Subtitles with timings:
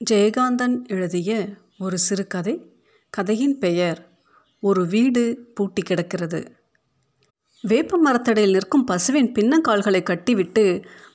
[0.00, 1.30] ஜெயகாந்தன் எழுதிய
[1.78, 2.52] ஒரு சிறுகதை
[3.10, 3.98] கதையின் பெயர்
[4.62, 5.22] ஒரு வீடு
[5.54, 6.40] பூட்டி கிடக்கிறது
[7.64, 10.64] வேப்ப மரத்தடையில் நிற்கும் பசுவின் பின்னங்கால்களை கட்டிவிட்டு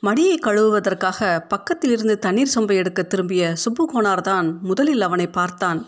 [0.01, 5.81] மடியை கழுவுவதற்காக பக்கத்திலிருந்து தண்ணீர் சொம்பை எடுக்க திரும்பிய சுப்பு கோனார்தான் முதலில் அவனை பார்த்தான்.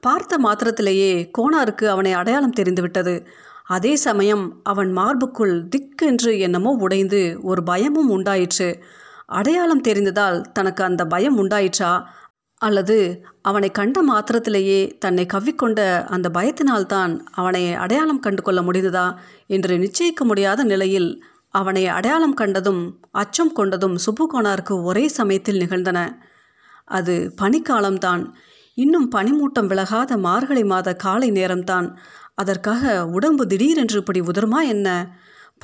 [0.00, 3.26] பார்த்த மாத்திரத்திலேயே கோனாருக்கு அவனை அடையாளம் தெரிந்துவிட்டது.
[3.66, 8.70] அதே சமயம் அவன் மார்புக்குள் திக்கென்று என்னமோ உடைந்து ஒரு பயமும் உண்டாயிற்று.
[9.26, 11.92] அடையாளம் தெரிந்ததால் தனக்கு அந்த பயம் உண்டாயிற்றா?
[12.60, 12.96] அல்லது
[13.42, 19.06] அவனை கண்ட மாத்திரத்திலேயே தன்னை கவ்விக்கொண்ட அந்த பயத்தினால்தான் அவனை அடையாளம் கண்டு கொள்ள முடிந்ததா
[19.46, 21.10] என்று நிச்சயிக்க முடியாத நிலையில்
[21.54, 25.98] அவனை அடையாளம் கண்டதும் அச்சம் கொண்டதும் சுப்புகோனாருக்கு ஒரே சமயத்தில் நிகழ்ந்தன.
[26.84, 28.22] அது பனிக்காலம்தான்.
[28.78, 31.88] இன்னும் பனிமூட்டம் விலகாத மார்கழி மாத காலை நேரம்தான்.
[32.34, 34.88] அதற்காக உடம்பு திடீரென்று இப்படி உதருமா என்ன?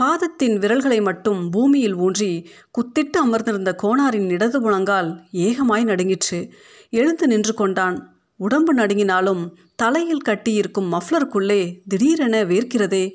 [0.00, 6.52] பாதத்தின் விரல்களை மட்டும் பூமியில் ஊன்றி குத்திட்டு அமர்ந்திருந்த கோணாரின் இடது புலங்கால் ஏகமாய் நடுங்கிற்று.
[6.90, 8.16] எழுந்து நின்று கொண்டான்.
[8.36, 13.12] உடம்பு நடுங்கினாலும் தலையில் கட்டியிருக்கும் மஃப்ளருக்குள்ளே திடீரென வேர்க்கிறதே.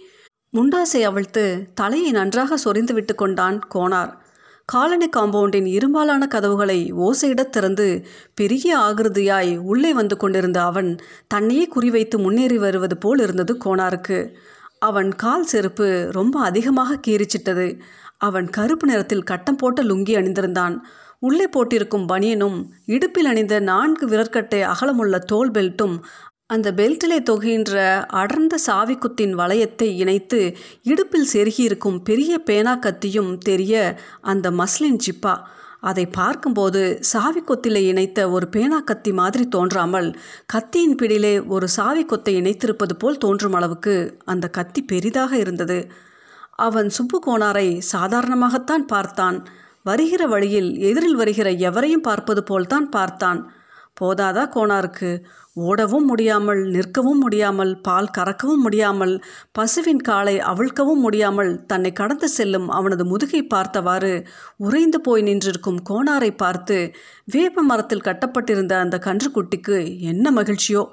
[0.54, 4.14] முண்டாசை அவிழ்த்து தலையை நன்றாக சொரிந்து விட்டு கொண்டான் கோனார்.
[4.66, 8.06] காலனி காம்பவுண்டின் இரும்பாலான கதவுகளை ஓசையிடத் திறந்து
[8.36, 14.36] பெரிய ஆகிருதியாய் உள்ளே வந்து கொண்டிருந்த அவன் தன்னையே குறிவைத்து முன்னேறி வருவது போல் இருந்தது கோனாருக்கு.
[14.82, 17.68] அவன் கால் செருப்பு ரொம்ப அதிகமாக கீறிச்சிட்டது.
[18.18, 20.76] அவன் கருப்பு நிறத்தில் கட்டம் போட்ட லுங்கி அணிந்திருந்தான்.
[21.20, 25.96] உள்ளே போட்டிருக்கும் பனியனும் இடுப்பில் அணிந்த நான்கு விரற்கட்டை அகலமுள்ள தோல் பெல்ட்டும்
[26.46, 27.74] அந்த பெல்ட்டிலே தொகுகின்ற
[28.14, 30.40] அடர்ந்த சாவிக்குத்தின் வளையத்தை இணைத்து
[30.84, 33.76] இடுப்பில் செருகியிருக்கும் பெரிய பேனா கத்தியும் தெரிய
[34.22, 35.36] அந்த மஸ்லின் ஜிப்பா
[35.82, 40.10] அதை பார்க்கும்போது சாவி கொத்திலே இணைத்த ஒரு பேனா கத்தி மாதிரி தோன்றாமல்
[40.46, 45.92] கத்தியின் பிடியிலே ஒரு சாவி கொத்தை இணைத்திருப்பது போல் தோன்றும் அளவுக்கு அந்த கத்தி பெரிதாக இருந்தது.
[46.52, 49.48] அவன் சுப்பு கோனாரை சாதாரணமாகத்தான் பார்த்தான்.
[49.84, 53.52] வருகிற வழியில் எதிரில் வருகிற எவரையும் பார்ப்பது போல்தான் பார்த்தான்.
[54.02, 55.10] போதாதா கோனாருக்கு
[55.62, 63.06] ஓடவும் முடியாமல் நிற்கவும் முடியாமல் பால் கறக்கவும் முடியாமல் பசுவின் காலை அவிழ்க்கவும் முடியாமல் தன்னை கடந்து செல்லும் அவனது
[63.06, 64.26] முதுகை பார்த்தவாறு
[64.58, 66.94] உறைந்து போய் நின்றிருக்கும் கோனாரை பார்த்து
[67.26, 70.84] வேப்ப மரத்தில் கட்டப்பட்டிருந்த அந்த கன்றுக்குட்டிக்கு என்ன மகிழ்ச்சியோ?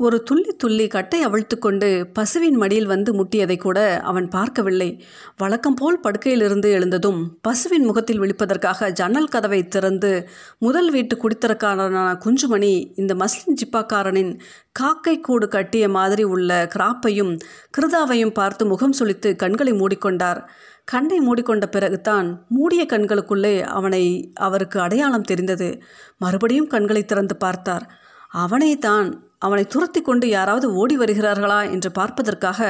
[0.00, 5.04] ஒரு துள்ளி துள்ளி கட்டை அவிழ்த்து கொண்டு பசுவின் மடியில் வந்து முட்டியதை கூட அவன் பார்க்கவில்லை.
[5.36, 10.28] வழக்கம் போல் படுக்கையிலிருந்து எழுந்ததும் பசுவின் முகத்தில் விழிப்பதற்காக ஜன்னல் கதவை திறந்து
[10.58, 14.32] முதல் வீட்டு குடித்தரக்காரனான குஞ்சுமணி இந்த மஸ்லின் ஜிப்பாக்காரனின்
[14.80, 17.38] காக்கை கூடு கட்டிய மாதிரி உள்ள கிராப்பையும்
[17.78, 20.42] கிருதாவையும் பார்த்து முகம் சுளித்து கண்களை மூடிக்கொண்டார்.
[20.84, 25.82] கண்ணை மூடிக்கொண்ட பிறகுதான் மூடிய கண்களுக்குள்ளே அவனை அவருக்கு அடையாளம் தெரிந்தது.
[26.18, 27.86] மறுபடியும் கண்களை திறந்து பார்த்தார்.
[28.28, 32.68] அவனை தான் அவனை துரத்தி கொண்டு யாராவது ஓடி வருகிறார்களா என்று பார்ப்பதற்காக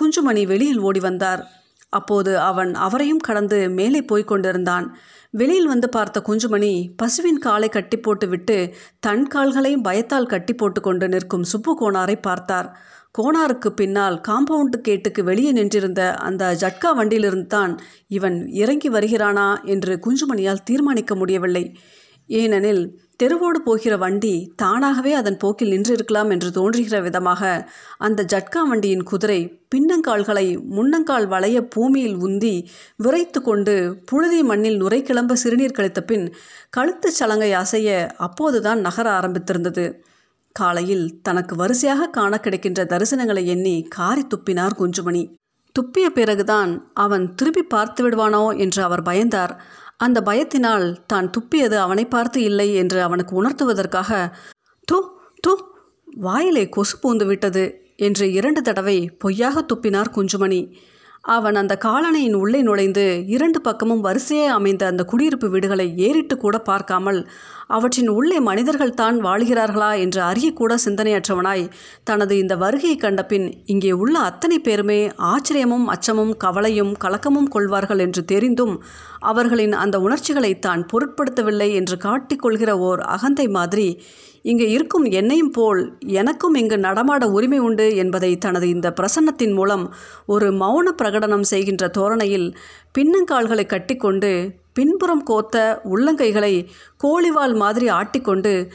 [0.00, 1.42] குஞ்சுமணி வெளியில் ஓடி வந்தார்.
[1.92, 4.86] அப்போது அவன் அவரையும் கடந்து மேலே போய்க் கொண்டிருந்தான்.
[5.30, 8.56] வெளியில் வந்து பார்த்த குஞ்சுமணி பசுவின் காலை கட்டி போட்டுவிட்டு
[9.00, 12.68] தன் கால்களையும் பயத்தால் கட்டி போட்டு கொண்டு நிற்கும் சுப்பு கோணாரை பார்த்தார்.
[13.18, 17.72] கோனாருக்கு பின்னால் காம்பவுண்டு கேட்டுக்கு வெளியே நின்றிருந்த அந்த ஜட்கா வண்டியிலிருந்து தான்
[18.08, 21.64] இவன் இறங்கி வருகிறானா என்று குஞ்சுமணியால் தீர்மானிக்க முடியவில்லை.
[22.28, 22.82] ஏனெனில்
[23.20, 27.42] தெருவோடு போகிற வண்டி தானாகவே அதன் போக்கில் நின்றிருக்கலாம் என்று தோன்றுகிற விதமாக
[27.98, 29.38] அந்த ஜட்கா வண்டியின் குதிரை
[29.74, 30.44] பின்னங்கால்களை
[30.76, 32.52] முன்னங்கால் வளைய பூமியில் உந்தி
[32.96, 33.74] விரைத்து கொண்டு
[34.04, 36.26] புழுதி மண்ணில் நுரை கிளம்ப சிறுநீர் கழித்த பின்
[36.70, 39.86] கழுத்து சலங்கை அசைய அப்போதுதான் நகர ஆரம்பித்திருந்தது.
[40.56, 45.24] காலையில் தனக்கு வரிசையாக காண கிடைக்கின்ற தரிசனங்களை எண்ணி காரி துப்பினார் குஞ்சுமணி.
[45.76, 49.52] துப்பிய பிறகுதான் அவன் திரும்பி பார்த்து விடுவானோ என்று அவர் பயந்தார்.
[50.00, 54.10] அந்த பயத்தினால் தான் துப்பியது அவனை பார்த்து இல்லை என்று அவனுக்கு உணர்த்துவதற்காக
[54.88, 54.98] தூ
[55.40, 55.52] தூ
[56.06, 57.64] வாயிலே கொசு பூந்து விட்டது
[57.96, 60.60] என்று இரண்டு தடவை பொய்யாக துப்பினார் குஞ்சுமணி.
[61.24, 67.18] அவன் அந்த காலனையின் உள்ளே நுழைந்து இரண்டு பக்கமும் வரிசையே அமைந்த அந்த குடியிருப்பு வீடுகளை ஏறிட்டு கூட பார்க்காமல்
[67.68, 71.64] அவற்றின் உள்ளே மனிதர்கள் தான் வாழ்கிறார்களா என்று அறியக்கூட சிந்தனையற்றவனாய்
[72.04, 78.74] தனது இந்த வருகையை கண்டபின் இங்கே உள்ள அத்தனை பேருமே ஆச்சரியமும் அச்சமும் கவலையும் கலக்கமும் கொள்வார்கள் என்று தெரிந்தும்
[79.24, 83.88] அவர்களின் அந்த உணர்ச்சிகளை தான் பொருட்படுத்தவில்லை என்று காட்டிக்கொள்கிற ஓர் அகந்தை மாதிரி
[84.42, 89.94] இங்கே இருக்கும் என்னையும் போல் எனக்கும் இங்கு நடமாட உரிமை உண்டு என்பதை தனது இந்த பிரசன்னத்தின் மூலம்
[90.26, 92.56] ஒரு மௌன பிரகடனம் செய்கின்ற தோரணையில்
[92.98, 96.66] பின்னங்கால்களை கட்டிக்கொண்டு பின்புறம் கோத்த உள்ளங்கைகளை
[97.04, 98.68] கோழிவால் மாதிரி ஆட்டிக்கொண்டு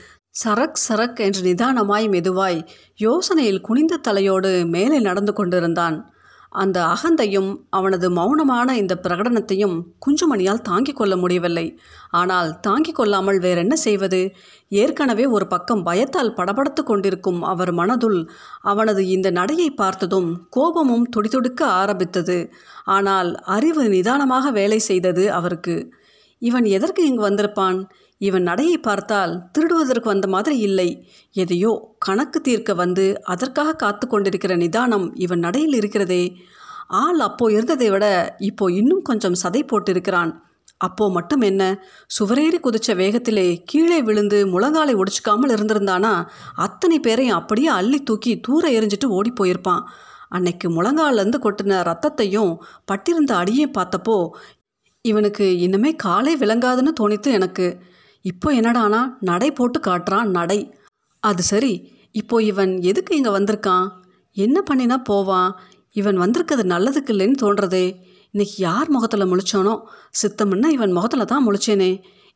[0.46, 2.66] சரக் சரக் என்று நிதானமாய் மெதுவாய்
[3.00, 6.13] யோசனையில் குனிந்த தலையோடு மேலே நடந்து கொண்டிருந்தான்.
[6.54, 11.66] அந்த அகந்தையும் அவனது மௌனமான இந்த பிரகடனத்தையும் குஞ்சுமணியால் தாங்கிக் கொள்ள முடியவில்லை.
[12.12, 14.22] ஆனால் தாங்கிக் கொள்ளாமல் வேறென்ன செய்வது?
[14.70, 18.20] ஏற்கனவே ஒரு பக்கம் பயத்தால் படபடத்து கொண்டிருக்கும் அவர் மனதுள்
[18.62, 22.38] அவனது இந்த நடையை பார்த்ததும் கோபமும் துடிதுடிக்க ஆரம்பித்தது.
[22.84, 25.78] ஆனால் அறிவு நிதானமாக வேலை செய்தது அவருக்கு.
[26.42, 27.78] இவன் எதற்கு இங்கு வந்திருப்பான்?
[28.18, 31.06] இவன் நடையை பார்த்தால் திருடுவதற்கு வந்த மாதிரி இல்லை.
[31.32, 36.36] எதையோ கணக்கு தீர்க்க வந்து அதற்காக காத்து கொண்டிருக்கிற நிதானம் இவன் நடையில் இருக்கிறதே.
[36.88, 40.32] ஆள் அப்போ இருந்ததை விட இப்போ இன்னும் கொஞ்சம் சதை போட்டிருக்கிறான்.
[40.78, 41.82] அப்போ மட்டும் என்ன?
[42.20, 46.26] சுவரேறி குதிச்ச வேகத்திலே கீழே விழுந்து முழங்காலை உடைச்சிக்காமல் இருந்திருந்தானா?
[46.56, 49.84] அத்தனை பேரையும் அப்படியே அள்ளி தூக்கி தூர எரிஞ்சிட்டு ஓடி போயிருப்பான்.
[50.30, 52.52] அன்னைக்கு முழங்காலேருந்து கொட்டின ரத்தத்தையும்
[52.92, 54.30] பட்டிருந்த அடியையும் பார்த்தப்போ
[55.02, 57.68] இவனுக்கு இன்னுமே காலே விளங்காதுன்னு தோணித்து எனக்கு.
[58.26, 60.60] இப்போ என்னடானா நடை போட்டு காட்டுறான் நடை.
[61.20, 61.74] அது சரி
[62.12, 63.88] இப்போ இவன் எதுக்கு இங்கே வந்திருக்கான்?
[64.38, 65.50] என்ன பண்ணினா போவான்?
[65.92, 67.86] இவன் வந்திருக்கிறது நல்லதுக்கு இல்லைன்னு தோன்றதே.
[68.32, 69.74] இன்னைக்கு யார் முகத்தில் முழிச்சானோ?
[70.22, 71.92] சித்தம்னா இவன் முகத்தில் தான் முழிச்சேனே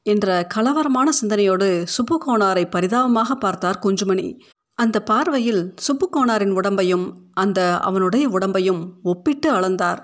[0.06, 4.28] என்ற கலவரமான சிந்தனையோடு சுப்புகோணாரை பரிதாபமாக பார்த்தார் குஞ்சுமணி.
[4.76, 10.02] அந்த பார்வையில் சுப்புக்கோணாரின் உடம்பையும் அந்த அவனுடைய உடம்பையும் ஒப்பிட்டு அளந்தார்.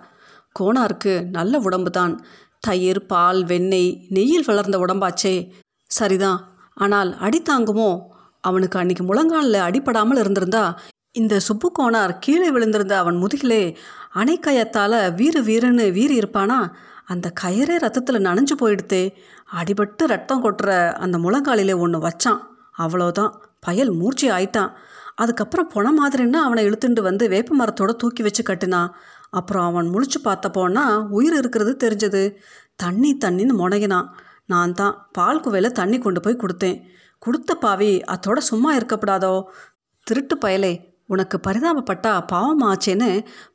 [0.59, 2.15] கோணாருக்கு நல்ல உடம்புதான்.
[2.59, 5.35] தயிர் பால் வெண்ணெய் நெய்யில் வளர்ந்த உடம்பாச்சே.
[5.98, 6.40] சரிதான்.
[6.78, 7.90] ஆனால் அடி தாங்குமோ?
[8.42, 10.63] அவனுக்கு அன்னைக்கு முழங்காலில் அடிப்படாமல் இருந்திருந்தா
[11.12, 13.63] இந்த சுப்பு கோணார் கீழே விழுந்திருந்த அவன் முதுகிலே
[14.16, 16.60] அணைக்கயத்தால் வீறு வீறுன்னு வீறி இருப்பானா?
[17.06, 19.04] அந்த கயரே ரத்தத்தில் நனைஞ்சு போயிடுத்தே.
[19.60, 20.69] அடிபட்டு ரத்தம் கொட்டுற
[21.04, 22.42] அந்த முழங்காலிலே ஒன்று வச்சான்.
[22.78, 24.72] அவ்வளோதான் பயல் மூர்ச்சி ஆயிட்டான்.
[25.16, 28.90] அதுக்கப்புறம் பொண மாதிரின்னா அவனை இழுத்துண்டு வந்து வேப்ப மரத்தோட தூக்கி வச்சு கட்டினான்.
[29.30, 32.24] அப்புறம் அவன் முழிச்சு பார்த்தப்போனா உயிர் இருக்கிறது தெரிஞ்சது.
[32.75, 34.07] தண்ணி தண்ணின்னு முனகினான்.
[34.51, 36.80] நான் தான் பால் குவையில் தண்ணி கொண்டு போய் கொடுத்தேன்.
[37.19, 39.34] கொடுத்த பாவி அத்தோட சும்மா இருக்கப்படாதோ?
[40.07, 40.74] திருட்டு பயலே
[41.13, 43.10] உனக்கு பரிதாபப்பட்டா பாவமாச்சேன்னு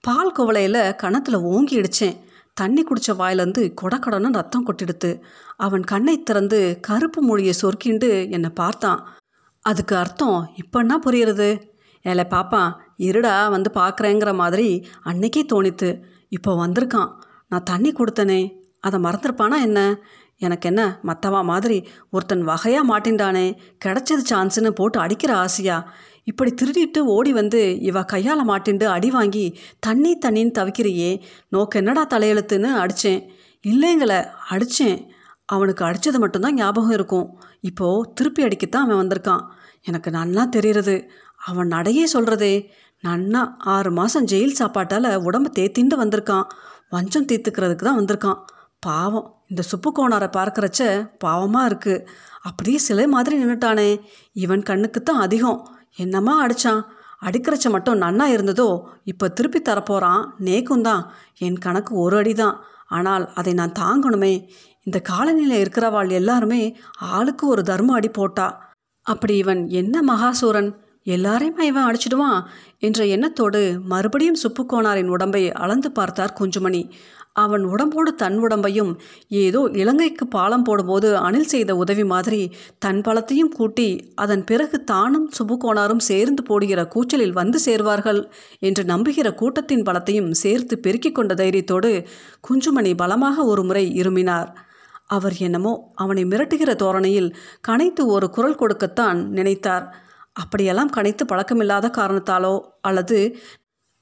[0.06, 2.18] பால் குவளையில் கணத்தில் ஓங்கி இடிச்சேன்
[2.60, 5.10] தண்ணி குடித்த வாயிலேருந்து கொடக்கடன்னு ரத்தம் கொட்டிடுத்து.
[5.56, 9.00] அவன் கண்ணை திறந்து கருப்பு மொழியை சொர்க்கிண்டு என்னை பார்த்தான்.
[9.64, 11.50] அதுக்கு அர்த்தம் இப்போன்னா புரியுறது?
[12.04, 12.70] ஏல பாப்பான்
[13.06, 14.68] இருடா வந்து பார்க்குறேங்கிற மாதிரி
[15.10, 15.88] அன்னைக்கே தோணித்து
[16.36, 17.10] இப்போ வந்திருக்கான்.
[17.50, 18.40] நான் தண்ணி கொடுத்தனே
[18.86, 19.80] அதை மறந்துருப்பானா என்ன?
[20.40, 21.78] எனக்கு என்ன மற்றவா மாதிரி
[22.10, 23.46] ஒருத்தன் வகையாக மாட்டின்றானே
[23.84, 25.78] கிடச்சது சான்ஸுன்னு போட்டு அடிக்கிற ஆசையா?
[26.24, 29.44] இப்படி திருடிட்டு ஓடி வந்து இவ கையால் மாட்டிண்டு அடி வாங்கி
[29.80, 31.10] தண்ணி தண்ணின்னு தவிக்கிறியே
[31.48, 33.22] நோக்கு என்னடா தலையெழுத்துன்னு அடித்தேன்
[33.64, 34.12] இல்லைங்கள
[34.48, 34.98] அடித்தேன்
[35.46, 37.28] அவனுக்கு அடித்தது மட்டும்தான் ஞாபகம் இருக்கும்.
[37.60, 39.44] இப்போது திருப்பி அடிக்கத்தான் அவன் வந்திருக்கான்.
[39.82, 40.96] எனக்கு நன்னா தெரிகிறது
[41.36, 42.54] அவன் நடையே சொல்கிறதே
[43.04, 43.42] நன்னா
[43.74, 46.46] ஆறு மாதம் ஜெயில் சாப்பாட்டால் உடம்பு தேத்திண்டு வந்திருக்கான்.
[46.88, 48.40] வஞ்சம் தீர்த்துக்கிறதுக்கு தான் வந்திருக்கான்.
[48.86, 49.26] பாவம்.
[49.50, 50.82] இந்த சுப்பு கோணாரை பார்க்குறச்ச
[51.24, 52.04] பாவமாக இருக்குது
[52.48, 53.88] அப்படியே சிலை மாதிரி நின்றுட்டானே
[54.44, 55.60] இவன் கண்ணுக்கு தான் அதிகம்.
[56.04, 56.80] என்னம்மா அடித்தான்
[57.26, 58.68] அடிக்கிறச்ச மட்டும் நன்னா இருந்ததோ
[59.04, 61.02] இப்போ திருப்பி தரப்போகிறான் நேக்கும் தான்.
[61.46, 62.56] என் கணக்கு ஒரு அடி தான்
[62.96, 64.34] ஆனால் அதை நான் தாங்கணுமே.
[64.86, 66.62] இந்த காலநிலையில் இருக்கிறவாள் எல்லாருமே
[67.16, 68.46] ஆளுக்கு ஒரு தர்ம அடி போட்டா.
[69.06, 70.70] அப்படி இவன் என்ன மகாசூரன்?
[71.16, 72.40] எல்லாரையுமே இவன் அடிச்சிடுவான்?
[72.86, 73.60] என்ற எண்ணத்தோடு
[73.92, 76.82] மறுபடியும் சுப்புக்கோணாரின் உடம்பை அளந்து பார்த்தார் குஞ்சுமணி.
[77.44, 78.92] அவன் உடம்போடு தன் உடம்பையும்
[79.42, 82.40] ஏதோ இலங்கைக்கு பாலம் போடும்போது அணில் செய்த உதவி மாதிரி
[82.78, 88.20] தன் பலத்தையும் கூட்டி அதன் பிறகு தானும் சுப்புக்கோணாரும் சேர்ந்து போடுகிற கூச்சலில் வந்து சேர்வார்கள்
[88.60, 91.92] என்று நம்புகிற கூட்டத்தின் பலத்தையும் சேர்த்து பெருக்கிக் கொண்ட தைரியத்தோடு
[92.48, 94.50] குஞ்சுமணி பலமாக ஒரு முறை இருமினார்.
[95.08, 97.30] அவர் என்னமோ அவனை மிரட்டுகிற தோரணையில்
[97.68, 99.86] கனைத்து ஒரு குரல் கொடுக்கத்தான் நினைத்தார்.
[100.32, 103.18] அப்படியெல்லாம் கனைத்து பழக்கமில்லாத காரணத்தாலோ அல்லது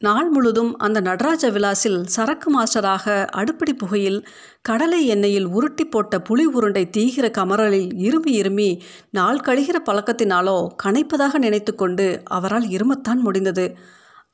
[0.03, 4.19] நாள் முழுதும் அந்த நடராஜ விலாசில் சரக்கு மாஸ்டராக அடுப்படி புகையில்
[4.63, 8.69] கடலை எண்ணெயில் உருட்டி போட்ட புளி உருண்டை தீகிற கமரலில் இருமி இருமி
[9.11, 13.67] நாள் கழிகிற பழக்கத்தினாலோ கனைப்பதாக நினைத்து கொண்டு அவரால் இருமத்தான் முடிந்தது.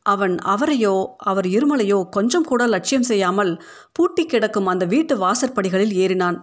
[0.06, 3.52] அவன் அவரையோ அவர் இருமலையோ கொஞ்சம் கூட லட்சியம் செய்யாமல்
[3.92, 6.38] பூட்டி கிடக்கும் அந்த வீட்டு வாசற்படிகளில் ஏறினான்.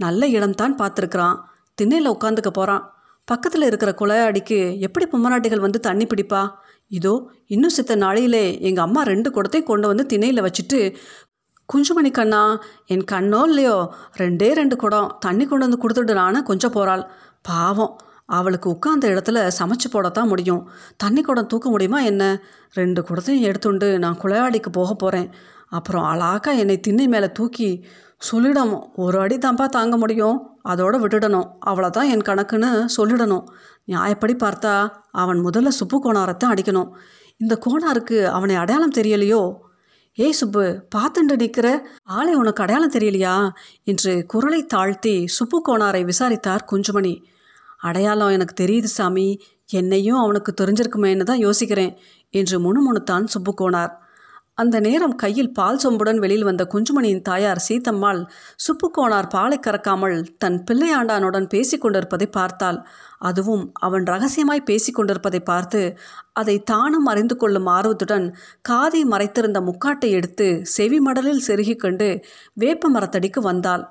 [0.00, 1.38] நல்ல இடம்தான் பார்த்துருக்கிறான்.
[1.78, 2.84] திண்ணையில் உட்காந்துக்க போகிறான்
[3.28, 6.42] பக்கத்தில் இருக்கிற குளையாடிக்கு எப்படி பொம்மநாட்டிகள் வந்து தண்ணி பிடிப்பா?
[6.88, 7.12] இதோ
[7.46, 10.78] இன்னும் சித்த நாளையிலே எங்கள் அம்மா ரெண்டு குடத்தை கொண்டு வந்து திணையில் வச்சுட்டு
[11.68, 12.40] குஞ்சுமணி கண்ணா
[12.86, 13.76] என் கண்ணோ இல்லையோ?
[14.18, 17.04] ரெண்டே ரெண்டு குடம் தண்ணி கொண்டு வந்து கொடுத்துடுறான்னு கொஞ்சம் போகிறாள்
[17.42, 20.62] பாவம் அவளுக்கு உட்காந்த இடத்துல சமைச்சு போடத்தான் முடியும்.
[20.96, 22.22] தண்ணி குடம் தூக்க முடியுமா என்ன?
[22.72, 25.28] ரெண்டு குடத்தையும் எடுத்துண்டு நான் குளையாடிக்கு போக போகிறேன்
[25.68, 27.68] அப்புறம் அழாக்கா என்னை திண்ணை மேலே தூக்கி
[28.32, 28.84] சொல்லிடணும்.
[28.96, 30.60] ஒரு அடி தான்ப்பா தாங்க முடியும்.
[30.68, 31.50] அதோட விட்டுடணும்.
[31.66, 33.44] அவ்வளோதான் என் கணக்குன்னு சொல்லிடணும்.
[33.86, 36.90] நியாயப்படி பார்த்தா அவன் முதல்ல சுப்பு கோணாரத்தை அடிக்கணும்.
[37.36, 39.54] இந்த கோணாருக்கு அவனை அடையாளம் தெரியலையோ?
[40.14, 43.50] ஏய் சுப்பு பார்த்துண்டு நிற்கிற ஆளை உனக்கு அடையாளம் தெரியலையா?
[43.82, 47.22] என்று குரலை தாழ்த்தி சுப்பு கோணாரை விசாரித்தார் குஞ்சுமணி.
[47.78, 49.40] அடையாளம் எனக்கு தெரியுது சாமி.
[49.66, 51.96] என்னையும் அவனுக்கு தெரிஞ்சிருக்குமேன்னு தான் யோசிக்கிறேன்
[52.30, 54.02] என்று முணுமுணுத்தான் சுப்புக்கோனார்
[54.58, 58.20] அந்த நேரம் கையில் பால் சொம்புடன் வெளியில் வந்த குஞ்சுமணியின் தாயார் சீத்தம்மாள்
[58.64, 62.78] சுப்புக்கோனார் பாலை கறக்காமல் தன் பிள்ளையாண்டானுடன் பேசிக் கொண்டிருப்பதை பார்த்தாள்.
[63.18, 65.80] அதுவும் அவன் ரகசியமாய் பேசிக் கொண்டிருப்பதை பார்த்து
[66.32, 68.28] அதை தானும் அறிந்து கொள்ளும் ஆர்வத்துடன்
[68.62, 72.08] காதை மறைத்திருந்த முக்காட்டை எடுத்து செவி மடலில் செருகிக் கொண்டு
[72.54, 73.84] வேப்ப மரத்தடிக்கு வந்தாள்.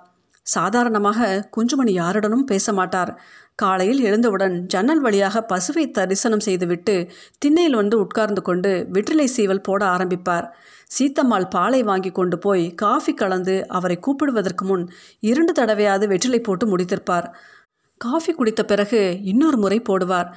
[0.48, 1.28] சாதாரணமாக
[1.58, 3.12] குஞ்சுமணி யாருடனும் பேச மாட்டார்.
[3.56, 6.96] காலையில் எழுந்தவுடன் ஜன்னல் வழியாக பசுவை தரிசனம் செய்துவிட்டு
[7.38, 10.46] திண்ணையில் வந்து உட்கார்ந்து கொண்டு வெற்றிலை சீவல் போட ஆரம்பிப்பார்.
[10.96, 14.86] சீத்தம்மாள் பாலை வாங்கி கொண்டு போய் காஃபி கலந்து அவரை கூப்பிடுவதற்கு முன்
[15.20, 17.28] இரண்டு தடவையாவது வெற்றிலை போட்டு முடித்திருப்பார்.
[17.98, 20.30] காஃபி குடித்த பிறகு இன்னொரு முறை போடுவார்.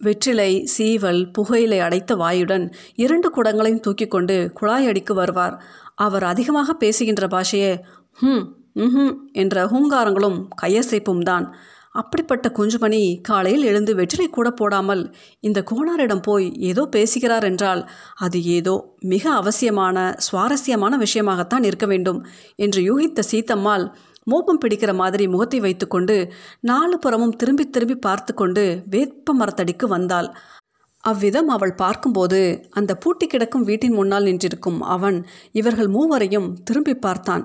[0.00, 5.54] வெற்றிலை சீவல் புகையிலை அடைத்த வாயுடன் இரண்டு குடங்களையும் தூக்கி கொண்டு குழாய் அடிக்கு வருவார்.
[5.94, 7.72] அவர் அதிகமாக பேசுகின்ற பாஷையே
[8.22, 8.44] ஹும்
[8.74, 11.46] ம் என்ற ஹூங்காரங்களும் கையசைப்பும் தான்.
[11.96, 15.02] அப்படிப்பட்ட குஞ்சுமணி காலையில் எழுந்து வெற்றிலை கூட போடாமல்
[15.40, 17.82] இந்த கோணாரிடம் போய் ஏதோ பேசுகிறார் என்றால்
[18.18, 18.74] அது ஏதோ
[19.06, 22.20] மிக அவசியமான சுவாரஸ்யமான விஷயமாகத்தான் இருக்க வேண்டும்
[22.58, 23.86] என்று யூகித்த சீத்தம்மாள்
[24.26, 26.16] மோப்பம் பிடிக்கிற மாதிரி முகத்தை வைத்துக்கொண்டு
[26.60, 30.28] நாலு புறமும் திரும்பி திரும்பி பார்த்து கொண்டு வேப்ப மரத்தடிக்கு வந்தாள்.
[31.04, 35.18] அவ்விதம் அவள் பார்க்கும்போது அந்த பூட்டி கிடக்கும் வீட்டின் முன்னால் நின்றிருக்கும் அவன்
[35.52, 37.44] இவர்கள் மூவரையும் திரும்பி பார்த்தான்.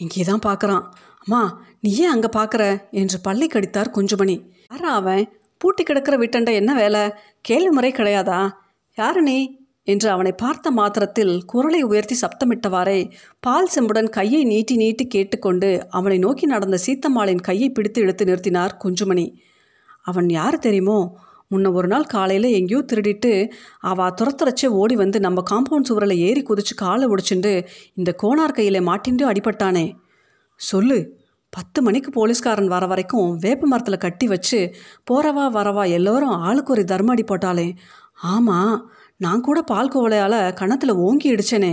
[0.00, 0.84] இங்கே தான் பார்க்குறான்.
[1.24, 1.42] அம்மா
[1.80, 4.50] நீ ஏன் அங்கே பார்க்குற என்று பள்ளி கடித்தார் குஞ்சுமணி.
[4.70, 5.32] யாரா அவன்?
[5.58, 7.12] பூட்டி கிடக்கிற வீட்டண்ட என்ன வேலை?
[7.40, 8.50] கேள்வி முறை கிடையாதா?
[8.94, 9.56] யாரு நீ?
[9.84, 16.46] என்று அவனை பார்த்த மாத்திரத்தில் குரலை உயர்த்தி சப்தமிட்டவாறே பால் செம்புடன் கையை நீட்டி நீட்டி கேட்டுக்கொண்டு அவனை நோக்கி
[16.46, 19.34] நடந்த சீத்தம்மாளின் கையை பிடித்து இழுத்து நிறுத்தினார் குஞ்சுமணி.
[20.02, 21.16] அவன் யார் தெரியுமோ?
[21.50, 26.74] முன்ன ஒரு நாள் காலையில் எங்கேயோ திருடிட்டு அவள் துரத்துறச்சே ஓடி வந்து நம்ம காம்பவுண்ட் சுவரில் ஏறி குதிச்சு
[26.76, 29.92] காலை ஒடிச்சுண்டு இந்த கோணார் கையில் மாட்டின்ட்டு அடிபட்டானே.
[30.54, 31.17] சொல்லு
[31.50, 34.58] பத்து மணிக்கு போலீஸ்காரன் வர வரைக்கும் வேப்ப மரத்தில் கட்டி வச்சு
[35.10, 37.76] போறவா வரவா எல்லோரும் ஆளுக்கு ஒரு தர்ம அடி போட்டாலே.
[38.32, 38.74] ஆமாம்
[39.16, 41.72] நான் கூட பால் கோவலையால் கணத்தில் ஓங்கி இடிச்சேனே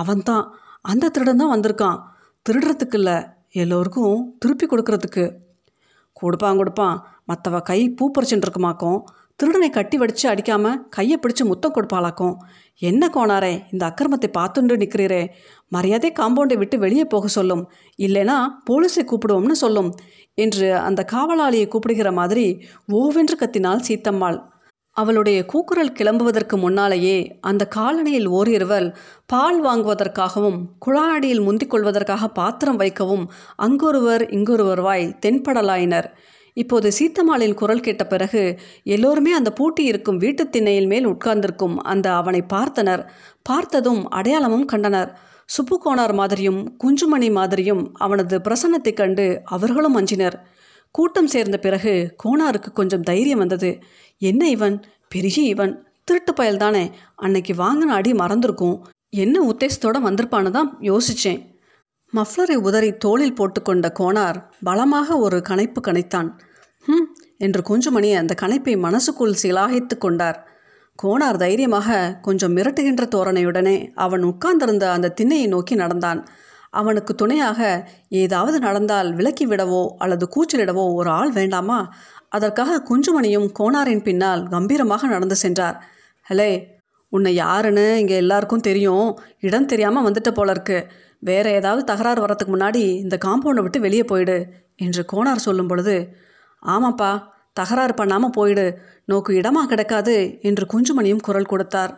[0.00, 0.44] அவன்தான்
[0.82, 1.98] அந்த திருடன் தான் வந்திருக்கான்.
[2.46, 3.16] திருடுறதுக்கு இல்லை
[3.62, 5.24] எல்லோருக்கும் திருப்பி கொடுக்கறதுக்கு.
[6.12, 6.96] கொடுப்பான் கொடுப்பான்.
[7.32, 8.98] மற்றவ கை பூ பறிச்சுட்டு இருக்குமாக்கும்.
[9.36, 12.34] திருடனை கட்டி வடித்து அடிக்காமல் கையை பிடிச்சி முத்தம் கொடுப்பாளாக்கும்.
[12.80, 15.22] என்ன கோணாரே இந்த அக்கிரமத்தை பார்த்துண்டு நிற்கிறீரே
[15.68, 17.64] மரியாதை காம்பவுண்டை விட்டு வெளியே போக சொல்லும்.
[17.98, 18.36] இல்லைனா
[18.70, 19.90] போலீஸை கூப்பிடுவோம்னு சொல்லும்.
[20.34, 22.46] என்று அந்த காவலாளியை கூப்பிடுகிற மாதிரி
[22.92, 24.38] ஓவென்று கத்தினாள் சீத்தம்மாள்.
[24.96, 28.86] அவளுடைய கூக்குரல் கிளம்புவதற்கு முன்னாலேயே அந்த காலனியில் ஓரிருவர்
[29.26, 33.24] பால் வாங்குவதற்காகவும் குழாடியில் முந்திக் கொள்வதற்காக பாத்திரம் வைக்கவும்
[33.56, 36.08] அங்கொருவர் இங்கொருவர்வாய் தென்படலாயினர்.
[36.52, 42.42] இப்போது சீத்தம்மாளின் குரல் கேட்ட பிறகு எல்லோருமே அந்த பூட்டி இருக்கும் வீட்டுத் திண்ணையில் மேல் உட்கார்ந்திருக்கும் அந்த அவனை
[42.52, 43.08] பார்த்தனர்.
[43.42, 45.18] பார்த்ததும் அடையாளமும் கண்டனர்.
[45.46, 50.48] சுப்பு கோணார் மாதிரியும் குஞ்சுமணி மாதிரியும் அவனது பிரசன்னத்தைக் கண்டு அவர்களும் அஞ்சினர்.
[50.90, 53.78] கூட்டம் சேர்ந்த பிறகு கோணாருக்கு கொஞ்சம் தைரியம் வந்தது.
[54.18, 54.82] என்ன இவன்?
[55.08, 55.86] பெரிய இவன்.
[56.04, 56.90] திருட்டு பயல்தானே.
[57.16, 58.80] அன்னைக்கு வாங்கின அடி மறந்துருக்கும்.
[59.10, 61.58] என்ன உத்தேசத்தோட வந்திருப்பான்னு தான் யோசித்தேன்
[62.12, 66.28] மஃப்ளரை உதறி தோளில் போட்டுக்கொண்ட கோணார் பலமாக ஒரு கணைப்பு கணைத்தான்.
[66.84, 67.06] ஹம்
[67.38, 70.38] என்று குஞ்சுமணி அந்த கணைப்பை மனசுக்குள் சிலாகித்து கொண்டார்.
[71.02, 76.28] கோணார் தைரியமாக கொஞ்சம் மிரட்டுகின்ற தோரணையுடனே அவன் உட்கார்ந்திருந்த அந்த திண்ணையை நோக்கி நடந்தான்.
[76.70, 77.60] அவனுக்கு துணையாக
[78.08, 81.78] ஏதாவது நடந்தால் விலக்கி விடவோ அல்லது கூச்சலிடவோ ஒரு ஆள் வேண்டாமா?
[82.28, 85.78] அதற்காக குஞ்சுமணியும் கோணாரின் பின்னால் கம்பீரமாக நடந்து சென்றார்.
[86.30, 86.50] ஹலே
[87.10, 89.08] உன்னை யாருன்னு இங்கே எல்லாருக்கும் தெரியும்.
[89.40, 90.78] இடம் தெரியாமல் வந்துட்ட போல இருக்கு.
[91.28, 94.36] வேற ஏதாவது தகராறு வரத்துக்கு முன்னாடி இந்த காம்பவுண்டை விட்டு வெளியே போயிடு
[94.76, 95.96] என்று கோணார் சொல்லும் பொழுது
[96.62, 97.10] ஆமாப்பா
[97.52, 98.66] தகராறு பண்ணாமல் போயிடு.
[99.04, 100.16] நோக்கு இடமா கிடக்காது
[100.48, 101.92] என்று குஞ்சுமணியும் குரல் கொடுத்தார்.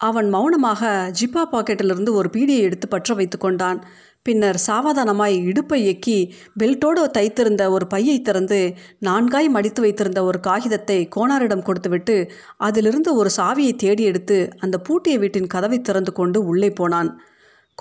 [0.00, 3.78] அவன் மௌனமாக ஜிப்பா பாக்கெட்டிலிருந்து ஒரு பீடியை எடுத்து பற்ற வைத்து கொண்டான்.
[4.26, 11.62] பின்னர் சாவதானமாய் இடுப்பை எக்கி பெல்ட்டோடு தைத்திருந்த ஒரு பையை திறந்து நான்காய் மடித்து வைத்திருந்த ஒரு காகிதத்தை கோணாரிடம்
[11.62, 17.10] கொடுத்துவிட்டு அதிலிருந்து ஒரு சாவியை தேடி எடுத்து அந்த பூட்டிய வீட்டின் கதவை திறந்து கொண்டு உள்ளே போனான்.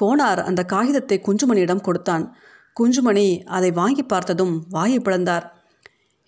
[0.01, 2.35] கோணார் அந்த காகிதத்தை குஞ்சுமணியிடம் கொடுத்தான்.
[2.79, 5.47] குஞ்சுமணி அதை வாங்கி பார்த்ததும் வாயை பிளந்தார்.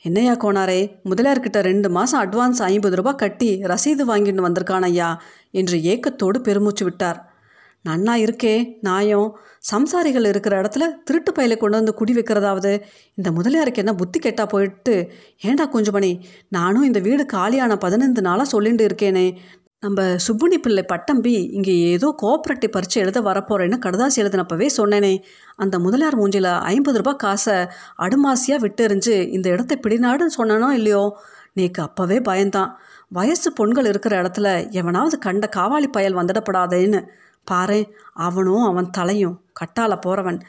[0.05, 6.39] என்னையா கோணாரே முதலியார்கிட்ட ரெண்டு மாதம் அட்வான்ஸ் ஐம்பது ரூபாய் கட்டி ரசீது வாங்கிட்டு வந்திருக்கான் ஐயா என்று ஏக்கத்தோடு
[6.39, 7.19] பெருமூச்சு விட்டார்.
[7.85, 9.37] நன்னா இருக்கே நாயம்.
[9.71, 12.81] சம்சாரிகள் இருக்கிற இடத்துல திருட்டு பயிலை கொண்டு வந்து குடி வைக்கிறதாவது.
[13.15, 15.11] இந்த முதலியாருக்கு என்ன புத்தி கெட்டா போயிட்டு
[15.41, 19.37] ஏண்டா குஞ்சுமணி நானும் இந்த வீடு காலியான பதினைந்து நாளாக சொல்லிட்டு இருக்கேனே.
[19.79, 25.13] நம்ம சுப்புனி பிள்ளை பட்டம்பி இங்கே ஏதோ கோஆப்ரேட்டிவ் பரிச்சு எழுத வரப்போறேன்னு கடதாசி எழுதினப்பவே சொன்னேனே.
[25.55, 27.57] அந்த முதலியார் மூஞ்சியில் ஐம்பது ரூபாய் காசை
[27.95, 31.03] அடுமாசியாக விட்டெறிஞ்சு இந்த இடத்தை பிடிநாடுன்னு சொன்னனோ இல்லையோ?
[31.55, 32.71] நேக்கு அப்போவே பயந்தான்.
[33.09, 37.01] வயசு பொண்கள் இருக்கிற இடத்துல எவனாவது கண்ட காவாலி பயல் வந்துடப்படாதேன்னு.
[37.45, 37.79] பாரு
[38.13, 40.39] அவனும் அவன் தலையும் கட்டால போறவன்.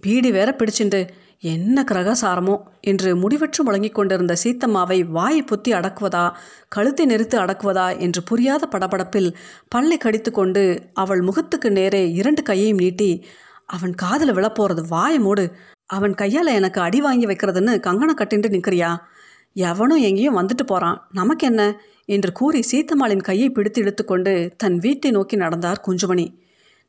[0.00, 1.00] பீடி வேற பிடிச்சிண்டு
[1.40, 2.54] என்ன கிரகசாரமோ?
[2.80, 6.24] என்று முடிவற்று முழங்கிக் கொண்டிருந்த சீத்தம்மாவை வாயை புத்தி அடக்குவதா
[6.68, 9.30] கழுத்தை நெரித்து அடக்குவதா என்று புரியாத படபடப்பில்
[9.68, 10.62] பல்லை கடித்து கொண்டு
[10.94, 13.10] அவள் முகத்துக்கு நேரே இரண்டு கையையும் நீட்டி
[13.66, 15.44] அவன் காதில் விழப்போறது வாய மூடு.
[15.86, 18.90] அவன் கையால் எனக்கு அடி வாங்கி வைக்கிறதுன்னு கங்கணம் கட்டிண்டு நிற்கிறியா
[19.56, 21.62] எவனும் எங்கேயும் வந்துட்டு போகிறான் நமக்கு என்ன
[22.14, 26.26] என்று கூறி சீத்தம்மாளின் கையை பிடித்து இழுத்துக்கொண்டு தன் வீட்டை நோக்கி நடந்தார் குஞ்சுமணி.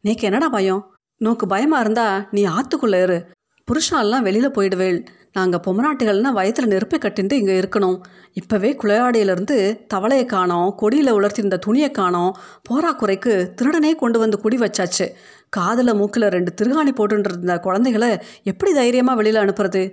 [0.04, 0.82] நீக்கு என்னடா பயம்?
[1.22, 3.20] நோக்கு பயமாக இருந்தா நீ ஆத்துக்குள்ளே இரு.
[3.68, 5.00] புருஷாலாம் வெளியில் போயிடுவேள்.
[5.34, 7.98] நாங்கள் பொம்மநாட்டிகள்னா வயத்தில் நெருப்பை கட்டிட்டு இங்கே இருக்கணும்.
[8.40, 9.58] இப்போவே குளையாடியிலேருந்து
[9.94, 12.32] தவளையை காணோம் கொடியில் உலர்த்திருந்த துணியை காணோம்.
[12.70, 15.08] போராக்குறைக்கு திருடனே கொண்டு வந்து குடி வச்சாச்சு.
[15.50, 18.12] காதில் மூக்கில் ரெண்டு திருகாணி போட்டுருந்த இருந்த குழந்தைகளை
[18.44, 19.84] எப்படி தைரியமாக வெளியில் அனுப்புறது?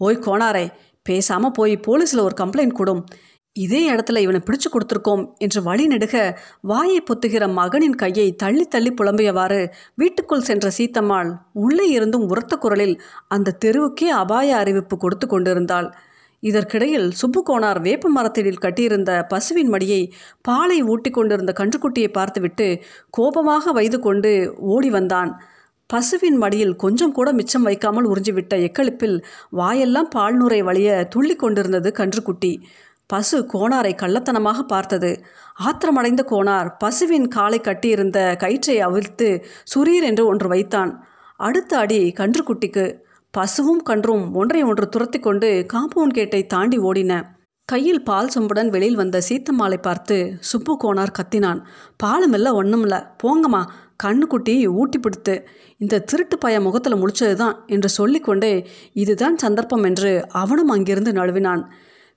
[0.00, 0.66] ஓய் கோணாரே
[1.02, 3.02] பேசாமல் போய் போலீஸில் ஒரு கம்ப்ளைண்ட் கொடும்
[3.56, 6.14] இதே இடத்துல இவனை பிடிச்சு கொடுத்துருக்கோம் என்று வழி நெடுக
[6.60, 9.60] வாயை பொத்துகிற மகனின் கையை தள்ளி தள்ளி புலம்பியவாறு
[9.94, 12.96] வீட்டுக்குள் சென்ற சீத்தம்மாள் உள்ளே இருந்தும் உரத்த குரலில்
[13.28, 15.88] அந்த தெருவுக்கே அபாய அறிவிப்பு கொடுத்து கொண்டிருந்தாள்.
[16.42, 20.00] இதற்கிடையில் சுப்புகோணார் வேப்ப மரத்தடியில் கட்டியிருந்த பசுவின் மடியை
[20.40, 22.66] பாலை ஊட்டி கொண்டிருந்த கன்றுக்குட்டியை பார்த்துவிட்டு
[23.10, 24.32] கோபமாக வைது கொண்டு
[24.74, 25.30] ஓடி வந்தான்.
[25.90, 29.16] பசுவின் மடியில் கொஞ்சம் கூட மிச்சம் வைக்காமல் உறிஞ்சிவிட்ட எக்களிப்பில்
[29.50, 32.52] வாயெல்லாம் பால் நுரை வழிய துள்ளி கொண்டிருந்தது கன்றுக்குட்டி.
[33.14, 35.10] பசு கோணாரை கள்ளத்தனமாக பார்த்தது.
[35.66, 39.28] ஆத்திரமடைந்த கோணார் பசுவின் காலை கட்டியிருந்த கயிற்றை அவிழ்த்து
[39.72, 40.92] சுரீர் என்று ஒன்று வைத்தான்.
[41.40, 42.86] அடுத்த அடி கன்றுக்குட்டிக்கு.
[43.34, 47.12] பசுவும் கன்றும் ஒன்றை ஒன்று துரத்தி கொண்டு காம்பவுண்ட் கேட்டை தாண்டி ஓடின.
[47.68, 50.16] கையில் பால் சொம்புடன் வெளியில் வந்த சீத்தம்மாளை பார்த்து
[50.50, 51.60] சுப்பு கோணார் கத்தினான்.
[52.02, 53.62] பாலும் இல்லை ஒன்றுமில்ல போங்கம்மா.
[54.04, 55.34] கண்ணுக்குட்டி ஊட்டி பிடித்து.
[55.82, 58.54] இந்த திருட்டு பய முகத்தில் முழிச்சது தான் என்று சொல்லிக்கொண்டே
[59.02, 61.64] இதுதான் சந்தர்ப்பம் என்று அவனும் அங்கிருந்து நழுவினான்.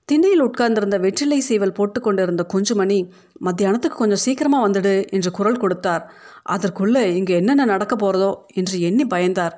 [0.08, 2.98] திண்ணையில் உட்கார்ந்திருந்த வெற்றிலை சீவல் போட்டுக்கொண்டிருந்த குஞ்சுமணி
[3.46, 6.04] மத்தியானத்துக்கு கொஞ்சம் சீக்கிரமாக வந்துடு என்று குரல் கொடுத்தார்.
[6.46, 9.56] அதற்குள்ளே இங்கே என்னென்ன நடக்க போகிறதோ என்று எண்ணி பயந்தார்.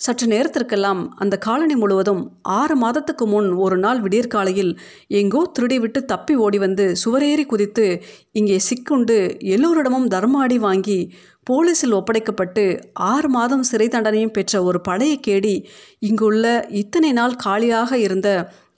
[0.00, 2.20] சற்று நேரத்திற்கெல்லாம் அந்த காலனி முழுவதும்
[2.56, 4.70] ஆறு மாதத்துக்கு முன் ஒரு நாள் விடியற்காலையில்
[5.10, 7.86] எங்கோ திருடிவிட்டு தப்பி ஓடி வந்து சுவரேறி குதித்து
[8.32, 9.18] இங்கே சிக்குண்டு
[9.54, 11.00] எல்லோரிடமும் தர்மாடி வாங்கி
[11.46, 12.64] போலீஸில் ஒப்படைக்கப்பட்டு
[13.08, 15.56] ஆறு மாதம் சிறை தண்டனையும் பெற்ற ஒரு பழைய கேடி
[16.00, 18.30] இங்குள்ள இத்தனை நாள் காலியாக இருந்த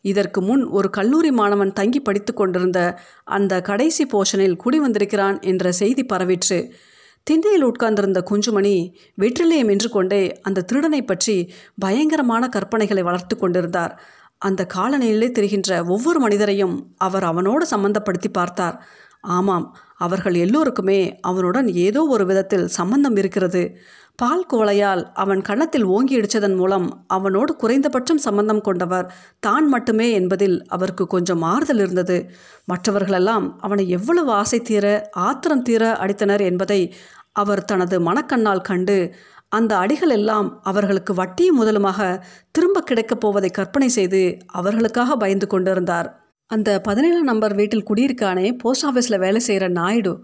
[0.05, 2.81] இதற்கு முன் ஒரு கல்லூரி மாணவன் தங்கி படித்து கொண்டிருந்த
[3.25, 6.61] அந்த கடைசி போஷனில் குடி வந்திருக்கிறான் என்ற செய்தி பரவிற்று.
[7.27, 8.77] திண்ணையில் உட்கார்ந்திருந்த குஞ்சுமணி
[9.21, 11.37] வெற்றிலேயே நின்று கொண்டே அந்த திருடனை பற்றி
[11.79, 13.95] பயங்கரமான கற்பனைகளை வளர்த்து கொண்டிருந்தார்.
[14.39, 18.77] அந்த காலநிலையிலே தெரிகின்ற ஒவ்வொரு மனிதரையும் அவர் அவனோடு சம்பந்தப்படுத்தி பார்த்தார்.
[19.21, 19.67] ஆமாம்
[19.97, 23.63] அவர்கள் எல்லோருக்குமே அவனுடன் ஏதோ ஒரு விதத்தில் சம்பந்தம் இருக்கிறது.
[24.21, 29.07] பால் குவளையால் அவன் கன்னத்தில் ஓங்கி இடித்ததன் மூலம் அவனோடு குறைந்தபட்சம் சம்பந்தம் கொண்டவர்
[29.41, 32.17] தான் மட்டுமே என்பதில் அவருக்கு கொஞ்சம் ஆறுதல் இருந்தது.
[32.65, 34.87] மற்றவர்களெல்லாம் அவனை எவ்வளவு ஆசை தீர
[35.29, 36.81] ஆத்திரம் தீர அடித்தனர் என்பதை
[37.33, 38.99] அவர் தனது மனக்கண்ணால் கண்டு
[39.49, 42.01] அந்த அடிகள் எல்லாம் அவர்களுக்கு வட்டியும் முதலுமாக
[42.51, 44.21] திரும்ப கிடைக்கப் போவதை கற்பனை செய்து
[44.59, 46.11] அவர்களுக்காக பயந்து கொண்டிருந்தார்.
[46.51, 50.15] அந்த பதினேழாம் நம்பர் வீட்டில் குடியிருக்கானே போஸ்ட் ஆஃபீஸில் வேலை செய்கிற நாயுடு.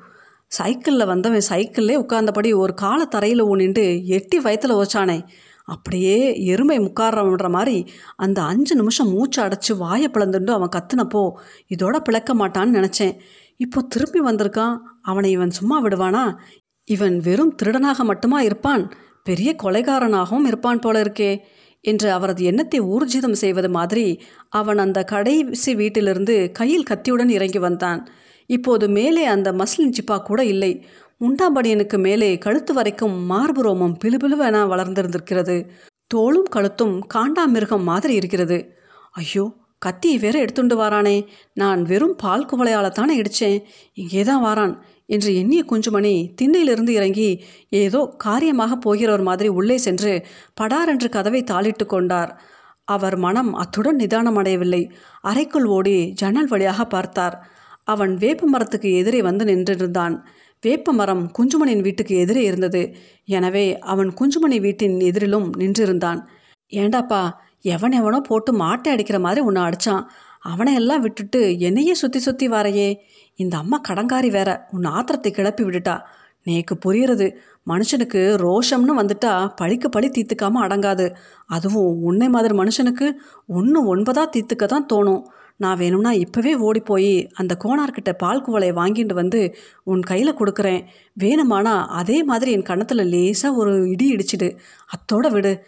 [0.49, 5.19] சைக்கிளில் வந்தவன் சைக்கிள்லே உட்கார்ந்தபடி ஒரு காலை தரையில் ஊனிண்டு எட்டி வயத்தில் வச்சானே
[5.65, 11.31] அப்படியே எருமை முக்காடுறவன்ற மாதிரி அந்த அஞ்சு நிமிஷம் மூச்சு அடைச்சி வாயை பிளந்துண்டு அவன் கத்துனப்போ
[11.69, 13.15] இதோட பிளக்க மாட்டான்னு நினச்சேன்.
[13.57, 14.77] இப்போ திரும்பி வந்திருக்கான்.
[15.03, 16.25] அவனை இவன் சும்மா விடுவானா?
[16.85, 18.93] இவன் வெறும் திருடனாக மட்டுமா இருப்பான்?
[19.23, 21.39] பெரிய கொலைகாரனாகவும் இருப்பான் போல இருக்கே
[21.81, 28.01] என்று அவரது எண்ணத்தை ஊர்ஜிதம் செய்வது மாதிரி அவன் அந்த கடைசி வீட்டிலிருந்து கையில் கத்தியுடன் இறங்கி வந்தான்.
[28.51, 30.73] இப்போது மேலே அந்த மஸ்லின் சிப்பா கூட இல்லை.
[31.21, 35.57] முண்டாம்படியனுக்கு மேலே கழுத்து வரைக்கும் மார்பு ரோமம் பிலுபிலுவென வளர்ந்திருந்திருக்கிறது.
[36.11, 38.59] தோளும் கழுத்தும் காண்டாமிருகம் மாதிரி இருக்கிறது.
[39.13, 39.45] ஐயோ
[39.83, 41.17] கத்தியை வேற எடுத்துண்டு வாரானே.
[41.53, 43.59] நான் வெறும் பால் குவளையால் தானே இடித்தேன்
[44.01, 44.75] இங்கே தான் வாரான்
[45.15, 47.29] என்று எண்ணிய குஞ்சுமணி திண்ணையிலிருந்து இறங்கி
[47.83, 50.13] ஏதோ காரியமாக போகிறவர் மாதிரி உள்ளே சென்று
[50.61, 52.33] படாரென்று கதவை தாளிட்டு கொண்டார்.
[52.89, 54.83] அவர் மனம் அத்துடன் நிதானம் அடையவில்லை
[55.31, 57.37] அறைக்குள் ஓடி ஜன்னல் வழியாக பார்த்தார்.
[57.87, 60.14] அவன் வேப்ப மரத்துக்கு எதிரே வந்து நின்றிருந்தான்.
[60.62, 62.83] வேப்ப மரம் குஞ்சுமணியின் வீட்டுக்கு எதிரே இருந்தது.
[63.37, 66.20] எனவே அவன் குஞ்சுமணி வீட்டின் எதிரிலும் நின்றிருந்தான்.
[66.72, 67.22] ஏண்டாப்பா
[67.75, 70.05] எவன் எவனோ போட்டு மாட்டை அடிக்கிற மாதிரி உன்னை அடித்தான்
[70.53, 72.88] அவனை எல்லாம் விட்டுட்டு என்னையே சுற்றி சுற்றி வாரையே.
[73.38, 74.51] இந்த அம்மா கடங்காரி வேற.
[74.75, 75.96] உன் ஆத்திரத்தை கிளப்பி விட்டுட்டா.
[76.46, 77.27] நேக்கு புரியுறது
[77.70, 81.07] மனுஷனுக்கு ரோஷம்னு வந்துட்டா பழிக்கு பழி தீர்த்துக்காமல் அடங்காது.
[81.46, 83.07] அதுவும் உன்னை மாதிரி மனுஷனுக்கு
[83.59, 85.22] ஒன்று ஒன்பதாக தீர்த்துக்க தான் தோணும்.
[85.57, 90.85] நான் வேணும்னா இப்போவே ஓடி போய் அந்த கோணார்கிட்ட பால் குவளையை வாங்கிட்டு வந்து உன் கையில் கொடுக்குறேன்.
[91.21, 94.59] வேணுமானா அதே மாதிரி என் கணத்தில் லேசாக ஒரு இடி இடிச்சிடு.
[94.97, 95.64] அத்தோட விடு.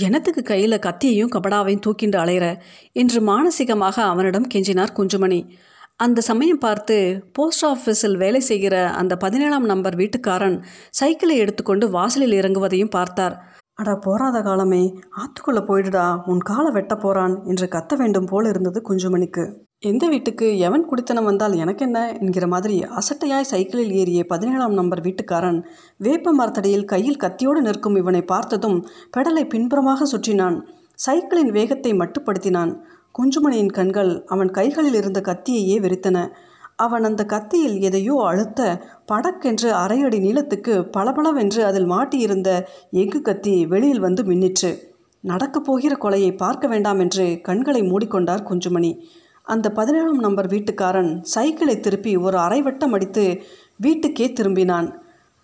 [0.00, 2.60] எனத்துக்கு கையில் கத்தியையும் கபடாவையும் தூக்கிண்டு அலையிற?
[2.92, 5.48] என்று மானசீகமாக அவனிடம் கெஞ்சினார் குஞ்சுமணி.
[5.96, 12.90] அந்த சமயம் பார்த்து போஸ்ட் ஆஃபீஸில் வேலை செய்கிற அந்த பதினேழாம் நம்பர் வீட்டுக்காரன் சைக்கிளை எடுத்துக்கொண்டு வாசலில் இறங்குவதையும்
[12.90, 13.61] பார்த்தார்.
[13.82, 14.80] அட போராத காலமே
[15.20, 19.44] ஆத்துக்குள்ளே போயிடுடா உன் காலை வெட்ட போறான் என்று கத்த வேண்டும் போல் இருந்தது குஞ்சுமணிக்கு.
[19.80, 25.58] எந்த வீட்டுக்கு எவன் குடித்தனம் வந்தால் எனக்கென்ன என்கிற மாதிரி அசட்டையாய் சைக்கிளில் ஏறிய பதினேழாம் நம்பர் வீட்டுக்காரன்
[25.96, 28.78] வேப்ப மரத்தடியில் கையில் கத்தியோடு நிற்கும் இவனை பார்த்ததும்
[29.16, 30.58] பெடலை பின்புறமாக சுற்றினான்.
[31.06, 32.72] சைக்கிளின் வேகத்தை மட்டுப்படுத்தினான்.
[33.18, 36.18] குஞ்சுமணியின் கண்கள் அவன் கைகளில் இருந்த கத்தியையே வெறித்தன.
[36.84, 38.60] அவன் அந்த கத்தியில் எதையோ அழுத்த
[39.12, 42.48] படக்கென்று அரையடி நீளத்துக்கு பளபளவென்று அதில் மாட்டியிருந்த
[42.92, 44.70] எஃகு கத்தி வெளியில் வந்து மின்னிற்று.
[45.24, 48.92] நடக்கப் போகிற கொலையை பார்க்க வேண்டாம் என்று கண்களை மூடிக்கொண்டார் குஞ்சுமணி.
[49.44, 53.24] அந்த பதினேழாம் நம்பர் வீட்டுக்காரன் சைக்கிளை திருப்பி ஒரு அரைவட்டம் அடித்து
[53.76, 54.88] வீட்டுக்கே திரும்பினான்.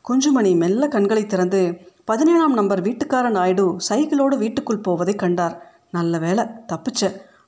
[0.05, 1.61] குஞ்சுமணி மெல்ல கண்களை திறந்து
[2.05, 5.57] பதினேழாம் நம்பர் வீட்டுக்கார நாயுடு சைக்கிளோடு வீட்டுக்குள் போவதை கண்டார்.
[5.91, 7.03] நல்ல வேலை தப்பிச்ச.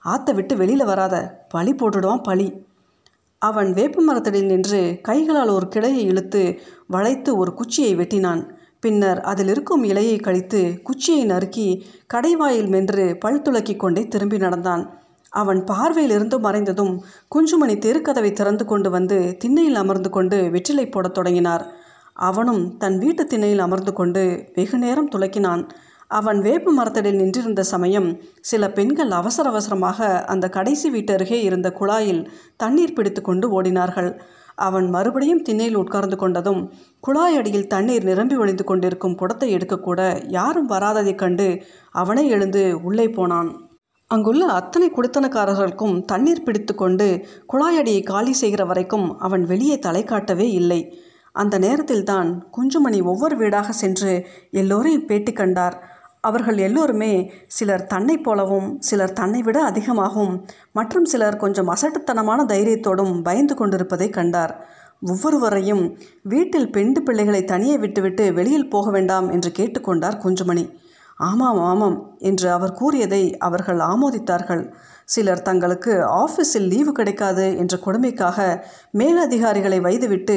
[0.05, 1.17] ஆத்த விட்டு வெளியில் வராத.
[1.49, 2.49] பழி போட்டுடுவான் பழி.
[3.43, 6.43] அவன் வேப்ப மரத்தடியில் நின்று கைகளால் ஒரு கிளையை இழுத்து
[6.87, 8.43] வளைத்து ஒரு குச்சியை வெட்டினான்.
[8.81, 11.67] பின்னர் அதில் இருக்கும் இலையை கழித்து குச்சியை நறுக்கி
[12.15, 14.83] கடைவாயில் மென்று பல் துளக்கி கொண்டே திரும்பி நடந்தான்.
[15.33, 16.95] அவன் பார்வையில் இருந்து மறைந்ததும்
[17.35, 21.65] குஞ்சுமணி தெருக்கதவை திறந்து கொண்டு வந்து திண்ணையில் அமர்ந்து கொண்டு வெற்றிலை போடத் தொடங்கினார்.
[22.13, 24.23] அவனும் தன் வீட்டு திண்ணையில் அமர்ந்து கொண்டு
[24.55, 25.63] வெகு நேரம் துளக்கினான்
[26.11, 32.23] அவன் வேப்பு மரத்தடியில் நின்றிருந்த சமயம் சில பெண்கள் அவசர அவசரமாக அந்த கடைசி வீட்டு அருகே இருந்த குழாயில்
[32.57, 34.11] தண்ணீர் பிடித்து கொண்டு ஓடினார்கள்.
[34.55, 36.63] அவன் மறுபடியும் திண்ணையில் உட்கார்ந்து கொண்டதும்
[37.01, 43.51] குழாய் அடியில் தண்ணீர் நிரம்பி வழிந்து கொண்டிருக்கும் குடத்தை எடுக்கக்கூட யாரும் வராததைக் கண்டு அவனே எழுந்து உள்ளே போனான்.
[44.07, 47.07] அங்குள்ள அத்தனை குடித்தனக்காரர்களுக்கும் தண்ணீர் பிடித்து கொண்டு
[47.53, 50.81] குழாயடியை காலி செய்கிற வரைக்கும் அவன் வெளியே தலை காட்டவே இல்லை.
[51.33, 54.13] அந்த நேரத்தில்தான் குஞ்சுமணி ஒவ்வொரு வீடாக சென்று
[54.51, 55.77] எல்லோரையும் பேட்டி கண்டார்.
[56.21, 60.35] அவர்கள் எல்லோருமே சிலர் தன்னை போலவும் சிலர் தன்னை விட அதிகமாகவும்
[60.73, 64.53] மற்றும் சிலர் கொஞ்சம் அசட்டுத்தனமான தைரியத்தோடும் பயந்து கொண்டிருப்பதை கண்டார்.
[65.01, 70.65] ஒவ்வொருவரையும் வீட்டில் பெண்டு பிள்ளைகளை தனியே விட்டுவிட்டு வெளியில் போக வேண்டாம் என்று கேட்டுக்கொண்டார் குஞ்சுமணி.
[71.17, 74.73] ஆமாம் ஆமாம் என்று அவர் கூறியதை அவர்கள் ஆமோதித்தார்கள்.
[75.15, 75.93] சிலர் தங்களுக்கு
[76.25, 78.39] ஆஃபீஸில் லீவு கிடைக்காது என்ற கொடுமைக்காக
[79.01, 80.37] மேலதிகாரிகளை வைத்துவிட்டு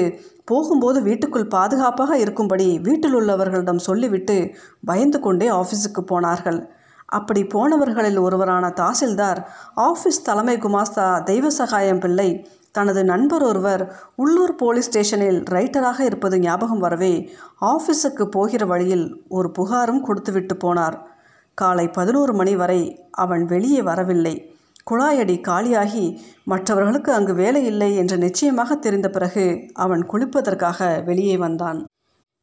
[0.51, 4.38] போகும்போது வீட்டுக்குள் பாதுகாப்பாக இருக்கும்படி வீட்டில் உள்ளவர்களிடம் சொல்லிவிட்டு
[4.86, 6.59] பயந்து கொண்டே ஆஃபீஸுக்கு போனார்கள்.
[7.17, 9.39] அப்படி போனவர்களில் ஒருவரான தாசில்தார்
[9.88, 12.29] ஆஃபீஸ் தலைமை குமாஸ்தா தெய்வ சகாயம் பிள்ளை
[12.71, 13.83] தனது நண்பர் ஒருவர்
[14.15, 17.13] உள்ளூர் போலீஸ் ஸ்டேஷனில் ரைட்டராக இருப்பது ஞாபகம் வரவே
[17.71, 20.97] ஆஃபீஸுக்கு போகிற வழியில் ஒரு புகாரும் கொடுத்துவிட்டு போனார்.
[21.57, 22.81] காலை பதினோரு மணி வரை
[23.23, 24.36] அவன் வெளியே வரவில்லை.
[24.91, 26.06] குழாயடி காலியாகி
[26.43, 31.86] மற்றவர்களுக்கு அங்கு வேலை இல்லை என்று நிச்சயமாக தெரிந்த பிறகு அவன் குளிப்பதற்காக வெளியே வந்தான்.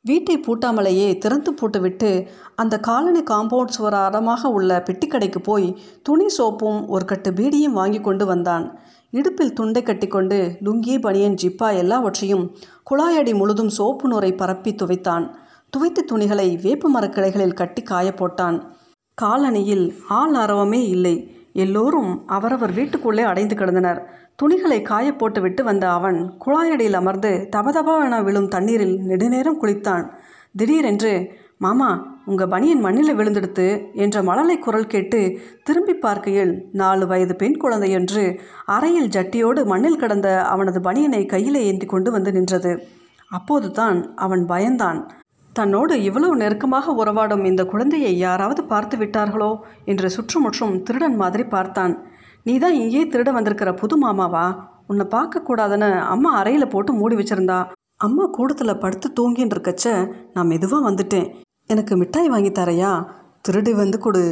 [0.05, 2.11] வீட்டை பூட்டாமலேயே திறந்து போட்டுவிட்டு
[2.55, 5.68] அந்த காலனி காம்பவுண்ட் சுவர் அறமாக உள்ள பெட்டிக்கடைக்கு போய்
[6.03, 8.64] துணி சோப்பும் ஒரு கட்டு பீடியும் வாங்கி கொண்டு வந்தான்.
[9.11, 12.44] இடுப்பில் துண்டை கட்டிக்கொண்டு லுங்கி பனியன் ஜிப்பா எல்லாவற்றையும்
[12.90, 15.26] குழாயடி முழுதும் சோப்பு நூரை பரப்பி துவைத்தான்.
[15.72, 18.59] துவைத்த துணிகளை வேப்ப மரக்கிளைகளில் கட்டி காய போட்டான்.
[19.22, 21.14] காலணியில் ஆள் அரவமே இல்லை.
[21.52, 24.00] எல்லோரும் அவரவர் வீட்டுக்குள்ளே அடைந்து கிடந்தனர்.
[24.36, 30.04] துணிகளை காய போட்டுவிட்டு வந்த அவன் குழாயடியில் அமர்ந்து தபதபாவென விழும் தண்ணீரில் நெடுநேரம் குளித்தான்.
[30.56, 37.56] திடீரென்று மாமா உங்கள் பனியன் மண்ணில் விழுந்தெடுத்து என்ற மழலை குரல் கேட்டு திரும்பி பார்க்கையில் நாலு வயது பெண்
[37.56, 42.72] குழந்தை என்று அறையில் ஜட்டியோடு மண்ணில் கிடந்த அவனது பனியனை கையிலே ஏந்தி கொண்டு வந்து நின்றது.
[43.28, 45.00] அப்போதுதான் அவன் பயந்தான்.
[45.56, 49.50] தன்னோடு இவ்வளவு நெருக்கமாக உறவாடும் இந்த குழந்தையை யாராவது பார்த்து விட்டார்களோ
[49.84, 51.94] என்று சுற்றுமுற்றும் திருடன் மாதிரி பார்த்தான்.
[52.44, 54.46] நீ தான் இங்கே திருட வந்திருக்கிற புது மாமாவா?
[54.86, 57.58] உன்னை பார்க்கக்கூடாதுன்னு அம்மா அறையில் போட்டு மூடி வச்சிருந்தா.
[57.96, 59.86] அம்மா கூடத்தில் படுத்து தூங்கின்னு இருக்கச்ச
[60.34, 61.28] நான் மெதுவாக வந்துட்டேன்.
[61.66, 62.92] எனக்கு மிட்டாய் வாங்கி தரையா?
[63.42, 64.24] திருடி வந்து கொடு.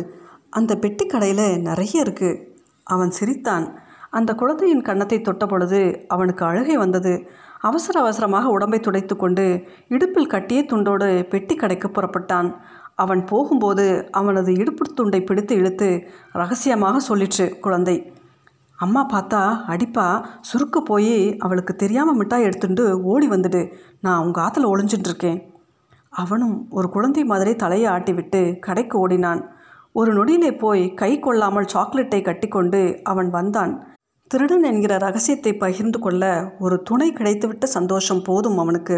[0.51, 2.41] அந்த பெட்டி கடையில் நிறைய இருக்குது
[2.87, 3.67] அவன் சிரித்தான்.
[4.11, 7.13] அந்த குழந்தையின் கன்னத்தை தொட்ட பொழுது அவனுக்கு அழுகை வந்தது.
[7.59, 12.55] அவசர அவசரமாக உடம்பை துடைத்து கொண்டு இடுப்பில் கட்டிய துண்டோடு பெட்டி கடைக்கு புறப்பட்டான்.
[12.95, 18.13] அவன் போகும்போது அவனது இடுப்பு துண்டை பிடித்து இழுத்து ரகசியமாக சொல்லிற்று குழந்தை.
[18.75, 23.73] அம்மா பார்த்தா அடிப்பா சுருக்க போய் அவளுக்கு தெரியாமல் மிட்டாய் எடுத்துட்டு ஓடி வந்துடு.
[24.01, 25.53] நான் உங்கள் ஆற்றுல ஒளிஞ்சிட்டு இருக்கேன்.
[26.09, 29.51] அவனும் ஒரு குழந்தை மாதிரி தலையை ஆட்டிவிட்டு கடைக்கு ஓடினான்.
[29.93, 33.88] ஒரு நொடியிலே போய் கை கொள்ளாமல் சாக்லேட்டை கட்டிக்கொண்டு அவன் வந்தான்.
[34.31, 36.25] திருடன் என்கிற ரகசியத்தை பகிர்ந்து கொள்ள
[36.59, 38.97] ஒரு துணை கிடைத்துவிட்ட சந்தோஷம் போதும் அவனுக்கு.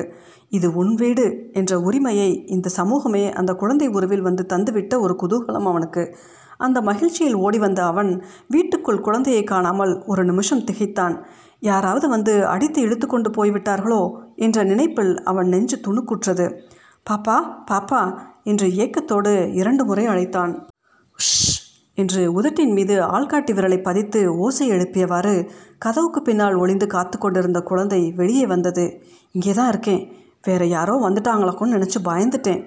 [0.48, 6.04] இது உன் வீடு என்ற உரிமையை இந்த சமூகமே அந்த குழந்தை உருவில் வந்து தந்துவிட்ட ஒரு குதூகலம் அவனுக்கு.
[6.58, 8.10] அந்த மகிழ்ச்சியில் ஓடி வந்த அவன்
[8.48, 11.14] வீட்டுக்குள் குழந்தையை காணாமல் ஒரு நிமிஷம் திகைத்தான்.
[11.60, 14.02] யாராவது வந்து அடித்து இழுத்து கொண்டு போய்விட்டார்களோ
[14.36, 16.48] என்ற நினைப்பில் அவன் நெஞ்சு துணுக்குற்றது.
[17.10, 17.38] பாப்பா
[17.70, 18.02] பாப்பா
[18.44, 20.52] என்று ஏக்கத்தோடு இரண்டு முறை அழைத்தான்.
[21.18, 21.49] உஷ்
[22.00, 25.34] என்று உதட்டின் மீது ஆள்காட்டி விரலை பதித்து ஓசை எழுப்பியவாறு
[25.78, 28.84] கதவுக்கு பின்னால் ஒளிந்து காத்து கொண்டிருந்த குழந்தை வெளியே வந்தது.
[29.32, 30.02] இங்கே தான் இருக்கேன்.
[30.42, 32.62] வேற யாரோ வந்துட்டாங்களாக்கும்னு நினச்சி பயந்துட்டேன்.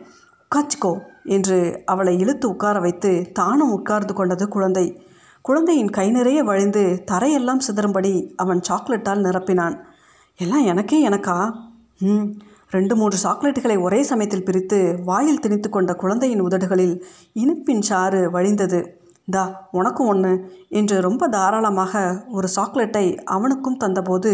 [0.52, 0.92] உட்காச்சிக்கோ
[1.26, 4.86] என்று அவளை இழுத்து உட்கார வைத்து தானும் உட்கார்ந்து கொண்டது குழந்தை.
[5.42, 9.76] குழந்தையின் கை நிறைய வழிந்து தரையெல்லாம் சிதறும்படி அவன் சாக்லேட்டால் நிரப்பினான்.
[10.40, 11.38] எல்லாம் எனக்கே எனக்கா?
[12.00, 12.28] ம்.
[12.70, 16.96] ரெண்டு மூன்று சாக்லேட்டுகளை ஒரே சமயத்தில் பிரித்து வாயில் திணித்து கொண்ட குழந்தையின் உதடுகளில்
[17.36, 18.80] இனிப்பின் சாறு வழிந்தது.
[19.28, 20.32] தா உனக்கும் ஒன்று
[20.70, 21.94] என்று ரொம்ப தாராளமாக
[22.30, 24.32] ஒரு சாக்லேட்டை அவனுக்கும் தந்தபோது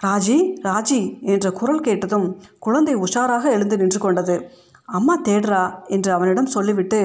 [0.00, 1.00] ராஜி ராஜி
[1.32, 2.26] என்ற குரல் கேட்டதும்
[2.58, 4.36] குழந்தை உஷாராக எழுந்து நின்று கொண்டது.
[4.88, 7.00] அம்மா தேடுறா என்று அவனிடம் சொல்லிவிட்டு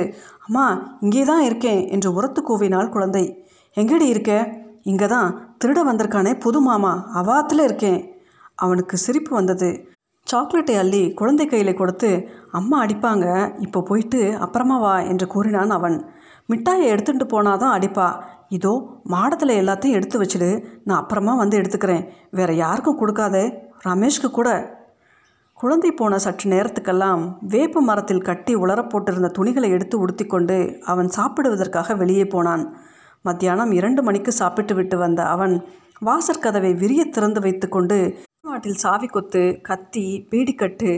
[0.47, 0.65] அம்மா
[0.99, 3.25] இங்கே தான் இருக்கேன் என்று உரத்து கூவினாள் குழந்தை.
[3.77, 4.31] எங்கடி இருக்க?
[4.83, 5.29] இங்கே தான்
[5.61, 7.99] திருட வந்திருக்கானே புது மாமா அவாத்தில் இருக்கேன்.
[8.55, 9.69] அவனுக்கு சிரிப்பு வந்தது.
[10.27, 12.09] சாக்லேட்டை அள்ளி குழந்தை கையில் கொடுத்து
[12.51, 13.25] அம்மா அடிப்பாங்க
[13.59, 15.97] இப்போ போயிட்டு அப்புறமா வா என்று கூறினான் அவன்.
[16.49, 18.07] மிட்டாயை எடுத்துட்டு போனாதான் அடிப்பா.
[18.49, 20.49] இதோ மாடத்தில் எல்லாத்தையும் எடுத்து வச்சுடு.
[20.83, 22.03] நான் அப்புறமா வந்து எடுத்துக்கிறேன்.
[22.31, 23.43] வேற யாருக்கும் கொடுக்காதே.
[23.85, 24.49] ரமேஷ்க்கு கூட.
[25.53, 32.25] குழந்தை போன சற்று நேரத்துக்கெல்லாம் வேப்ப மரத்தில் கட்டி உலரப் போட்டிருந்த துணிகளை எடுத்து உடுத்திக்கொண்டு அவன் சாப்பிடுவதற்காக வெளியே
[32.25, 32.63] போனான்.
[33.21, 35.55] மத்தியானம் இரண்டு மணிக்கு சாப்பிட்டு விட்டு வந்த அவன்
[36.05, 37.97] வாசற்கதவை விரிய திறந்து வைத்துக்கொண்டு
[38.41, 40.91] நாட்டில் சாவி கொத்து கத்தி பீடிக்கட்டு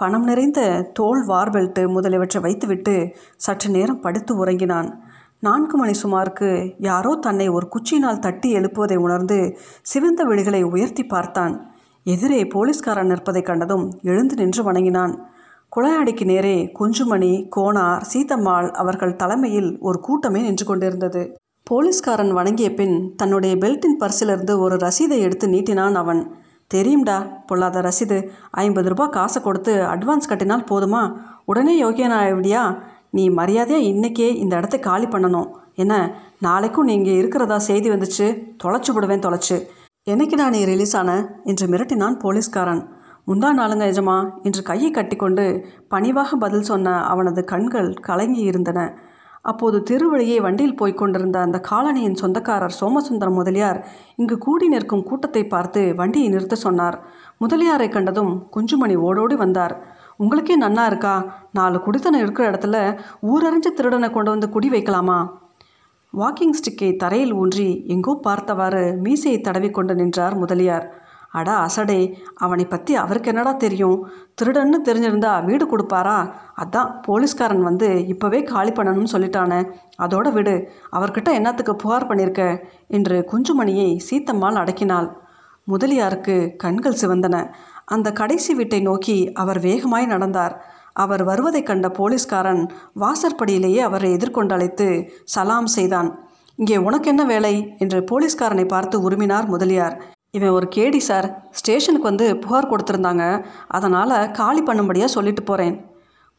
[0.00, 2.94] பணம் நிறைந்த தோல் வார் பெல்ட்டு முதலியவற்றை வைத்துவிட்டு
[3.36, 4.88] சற்று நேரம் படுத்து உறங்கினான்.
[5.40, 9.38] நான்கு மணி சுமாருக்கு யாரோ தன்னை ஒரு குச்சியினால் தட்டி எழுப்புவதை உணர்ந்து
[9.82, 11.54] சிவந்த விழிகளை உயர்த்தி பார்த்தான்.
[12.04, 15.14] எதிரே போலீஸ்காரன் நிற்பதைக் கண்டதும் எழுந்து நின்று வணங்கினான்.
[15.76, 21.22] குளையாடிக்கு நேரே குஞ்சுமணி கோனார் சீதம்மாள் அவர்கள் தலைமையில் ஒரு கூட்டமே நின்று கொண்டிருந்தது.
[21.66, 26.22] போலீஸ்காரன் வணங்கிய பின் தன்னுடைய பெல்ட்டின் பர்சிலிருந்து ஒரு ரசீதை எடுத்து நீட்டினான் அவன்.
[26.74, 28.28] தெரியும்டா பொல்லாத ரசீது.
[28.50, 31.16] ஐம்பது ரூபாய் காசை கொடுத்து அட்வான்ஸ் கட்டினால் போதுமா?
[31.44, 32.78] உடனே யோகியனாவிடியா
[33.10, 35.50] நீ மரியாதையாக இன்றைக்கே இந்த இடத்த காலி பண்ணணும்.
[35.74, 38.26] என்ன நாளைக்கும் நீங்கள் இருக்கிறதா செய்தி வந்துச்சு?
[38.64, 39.66] தொலைச்சு விடுவேன் தொலைச்சு.
[40.10, 41.40] என்னைக்கு நான் நீ ரிலீஸ் ஆன?
[41.44, 42.88] என்று மிரட்டினான் போலீஸ்காரன்.
[43.26, 48.98] முந்தா நாளுங்க எஜமா என்று கையை கட்டிக்கொண்டு பணிவாக பதில் சொன்ன அவனது கண்கள் கலங்கி இருந்தன.
[49.50, 53.78] அப்போது திருவழியே வண்டியில் போய்க் கொண்டிருந்த அந்த காலனியின் சொந்தக்காரர் சோமசுந்தரம் முதலியார்
[54.16, 56.96] இங்கு கூடி நிற்கும் கூட்டத்தை பார்த்து வண்டியை நிறுத்த சொன்னார்.
[57.40, 59.74] முதலியாரை கண்டதும் குஞ்சுமணி ஓடோடி வந்தார்.
[60.16, 61.14] உங்களுக்கே நன்னா இருக்கா?
[61.52, 62.76] நாலு குடித்தனம் இருக்கிற இடத்துல
[63.32, 65.18] ஊரறிஞ்ச திருடனை கொண்டு வந்து குடி வைக்கலாமா?
[66.12, 70.86] வாக்கிங் ஸ்டிக்கை தரையில் ஊன்றி எங்கோ பார்த்தவாறு மீசையை தடவிக்கொண்டு நின்றார் முதலியார்.
[71.30, 74.08] அடா அசடே அவனை பற்றி அவருக்கு என்னடா தெரியும்?
[74.42, 76.32] திருடன்னு தெரிஞ்சிருந்தா வீடு கொடுப்பாரா?
[76.56, 79.72] அதான் போலீஸ்காரன் வந்து இப்போவே காலி பண்ணணும்னு சொல்லிட்டானே.
[79.98, 85.08] அதோட விடு அவர்கிட்ட என்னத்துக்கு புகார் பண்ணியிருக்க என்று குஞ்சுமணியை சீத்தம்மாள் அடக்கினாள்.
[85.64, 87.50] முதலியாருக்கு கண்கள் சிவந்தன.
[87.84, 90.64] அந்த கடைசி வீட்டை நோக்கி அவர் வேகமாய் நடந்தார்.
[90.92, 92.66] அவர் வருவதைக் கண்ட போலீஸ்காரன்
[93.00, 96.18] வாசற்படியிலேயே அவரை எதிர்கொண்டழைத்து சலாம் செய்தான்.
[96.56, 97.74] இங்கே உனக்கு என்ன வேலை?
[97.78, 100.16] என்று போலீஸ்காரனை பார்த்து உருமினார் முதலியார்.
[100.36, 101.26] இவன் ஒரு கேடி சார்.
[101.58, 103.24] ஸ்டேஷனுக்கு வந்து புகார் கொடுத்துருந்தாங்க.
[103.76, 105.76] அதனால் காலி பண்ணும்படியாக சொல்லிட்டு போகிறேன்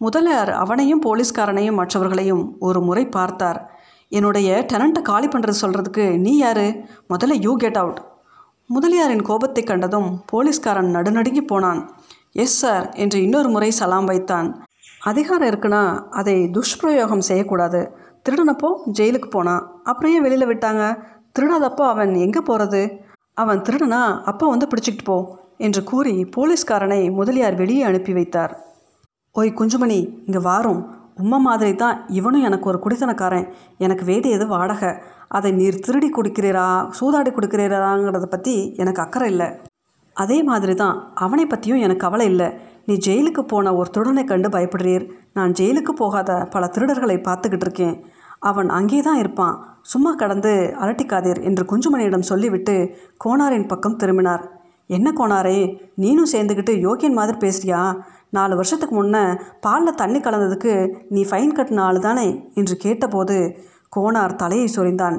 [0.02, 3.60] முதலியார் அவனையும் போலீஸ்காரனையும் மற்றவர்களையும் ஒரு முறை பார்த்தார்.
[4.12, 6.68] என்னுடைய டெனண்ட்டை காலி பண்ணுறது சொல்கிறதுக்கு நீ யாரு?
[7.12, 8.00] முதல்ல யூ கெட் அவுட்
[8.70, 11.82] முதலியாரின் கோபத்தை கண்டதும் போலீஸ்காரன் நடுநடுங்கி போனான்.
[12.44, 14.50] எஸ் சார் என்று இன்னொரு முறை சலாம் வைத்தான்.
[15.10, 15.84] அதிகாரம் இருக்குன்னா
[16.20, 17.82] அதை துஷ்பிரயோகம் செய்யக்கூடாது.
[18.26, 20.84] திருடனப்போ ஜெயிலுக்கு போனான் அப்புறம் ஏன் வெளியில் விட்டாங்க?
[21.36, 22.82] திருடாதப்போ அவன் எங்கே போகிறது
[23.42, 25.18] அவன் திருடனா அப்போ வந்து பிடிச்சிக்கிட்டு போ
[25.66, 28.54] என்று கூறி போலீஸ்காரனை முதலியார் வெளியே அனுப்பி வைத்தார்.
[29.36, 30.82] ஓய் குஞ்சுமணி இங்கே வாரும்.
[31.22, 33.48] உம்மை மாதிரி தான் இவனும் எனக்கு ஒரு குடித்தனக்காரன்
[33.86, 34.92] எனக்கு வேண்டியது வாடகை?
[35.38, 39.50] அதை நீர் திருடி கொடுக்கிறீரா சூதாடி கொடுக்கிறீராங்கிறத பற்றி எனக்கு அக்கறை இல்லை.
[40.16, 42.48] அதே மாதிரி தான் அவனை பற்றியும் எனக்கு கவலை இல்லை.
[42.88, 45.06] நீ ஜெயிலுக்கு போன ஒரு திருடனை கண்டு பயப்படுறீர்.
[45.38, 47.96] நான் ஜெயிலுக்கு போகாத பல திருடர்களை பார்த்துக்கிட்டு இருக்கேன்.
[48.50, 49.56] அவன் அங்கே தான் இருப்பான்.
[49.82, 52.76] சும்மா கடந்து அலட்டிக்காதீர் என்று குஞ்சுமணியிடம் சொல்லிவிட்டு
[53.26, 54.44] கோனாரின் பக்கம் திரும்பினார்.
[54.88, 55.58] என்ன கோனாரே
[55.98, 57.82] நீனும் சேர்ந்துக்கிட்டு யோகியன் மாதிரி பேசுறியா?
[58.30, 59.24] நாலு வருஷத்துக்கு முன்னே
[59.62, 60.74] பாலில் தண்ணி கலந்ததுக்கு
[61.10, 63.38] நீ ஃபைன் கட்டின ஆள் தானே என்று கேட்டபோது
[63.96, 65.18] கோனார் தலையை சொரிந்தான்.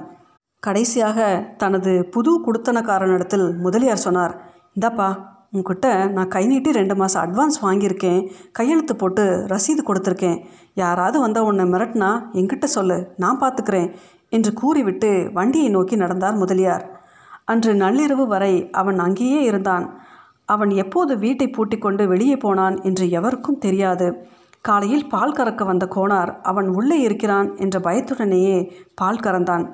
[0.63, 4.35] கடைசியாக தனது புது குடுத்தனக்காரனிடத்தில் முதலியார் சொன்னார்
[4.77, 5.09] இந்தாப்பா
[5.53, 8.21] உங்ககிட்ட நான் கை நீட்டி ரெண்டு மாதம் அட்வான்ஸ் வாங்கியிருக்கேன்.
[8.53, 10.39] கையெழுத்து போட்டு ரசீது கொடுத்துருக்கேன்.
[10.75, 13.89] யாராவது வந்தால் உன்னை மிரட்டினா என்கிட்ட சொல்லு நான் பார்த்துக்கிறேன்
[14.31, 17.01] என்று கூறிவிட்டு வண்டியை நோக்கி நடந்தார் முதலியார்.
[17.45, 20.01] அன்று நள்ளிரவு வரை அவன் அங்கேயே இருந்தான்.
[20.45, 24.29] அவன் எப்போது வீட்டை பூட்டிக்கொண்டு வெளியே போனான் என்று எவருக்கும் தெரியாது.
[24.61, 29.71] காலையில் பால் கறக்க வந்த கோனார் அவன் உள்ளே இருக்கிறான் என்ற பயத்துடனேயே பால் கறந்தான்.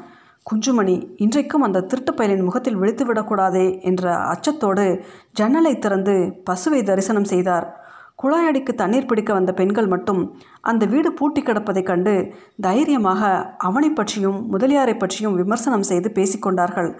[0.50, 7.85] குஞ்சுமணி இன்றைக்கும் அந்த திருட்டுப் பயலின் முகத்தில் விழித்துவிடக்கூடாதே என்ற அச்சத்தோடு ஜன்னலை திறந்து பசுவை தரிசனம் செய்தார்.
[8.22, 10.20] குழாயடிக்கு தண்ணீர் பிடிக்க வந்த பெண்கள் மட்டும்
[10.60, 12.14] அந்த வீடு பூட்டி கிடப்பதைக் கண்டு
[12.60, 13.22] தைரியமாக
[13.58, 16.90] அவனை பற்றியும் முதலியாரை பற்றியும் விமர்சனம் செய்து பேசிக்கொண்டார்கள்.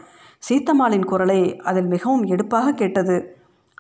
[0.49, 3.17] சீத்தம்மாளின் குரலை அதில் மிகவும் எடுப்பாக கேட்டது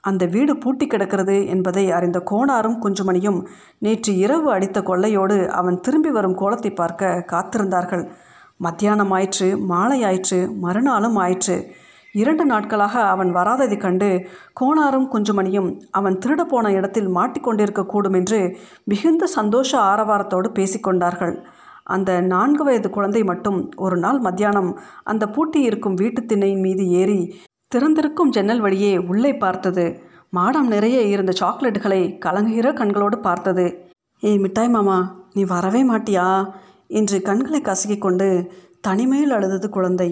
[0.01, 3.40] அந்த வீடு பூட்டி கிடக்கிறது என்பதை அறிந்த கோணாரும் குஞ்சுமணியும்
[3.79, 8.05] நேற்று இரவு அடித்த கொள்ளையோடு அவன் திரும்பி வரும் கோலத்தை பார்க்க காத்திருந்தார்கள்.
[8.57, 11.57] மத்தியானம் ஆயிற்று மாலை ஆயிற்று மறுநாளும் ஆயிற்று.
[12.20, 14.09] இரண்டு நாட்களாக அவன் வராததை கண்டு
[14.61, 18.40] கோணாரும் குஞ்சுமணியும் அவன் திருடப்போன இடத்தில் மாட்டிக்கொண்டிருக்கக்கூடும் என்று
[18.85, 21.35] மிகுந்த சந்தோஷ ஆரவாரத்தோடு பேசிக்கொண்டார்கள்.
[21.85, 24.70] அந்த நான்கு வயது குழந்தை மட்டும் ஒரு நாள் மத்தியானம்
[25.05, 27.20] அந்த பூட்டி இருக்கும் வீட்டு திண்ணையின் மீது ஏறி
[27.74, 29.85] திறந்திருக்கும் ஜன்னல் வழியே உள்ளே பார்த்தது.
[30.37, 33.66] மாடம் நிறைய இருந்த சாக்லேட்டுகளை கலங்குகிற கண்களோடு பார்த்தது.
[34.20, 34.98] ஏய் மிட்டாய் மாமா
[35.33, 36.29] நீ வரவே மாட்டியா?
[36.88, 38.29] என்று கண்களை கசக்கிக் கொண்டு
[38.81, 40.11] தனிமையில் அழுதது குழந்தை.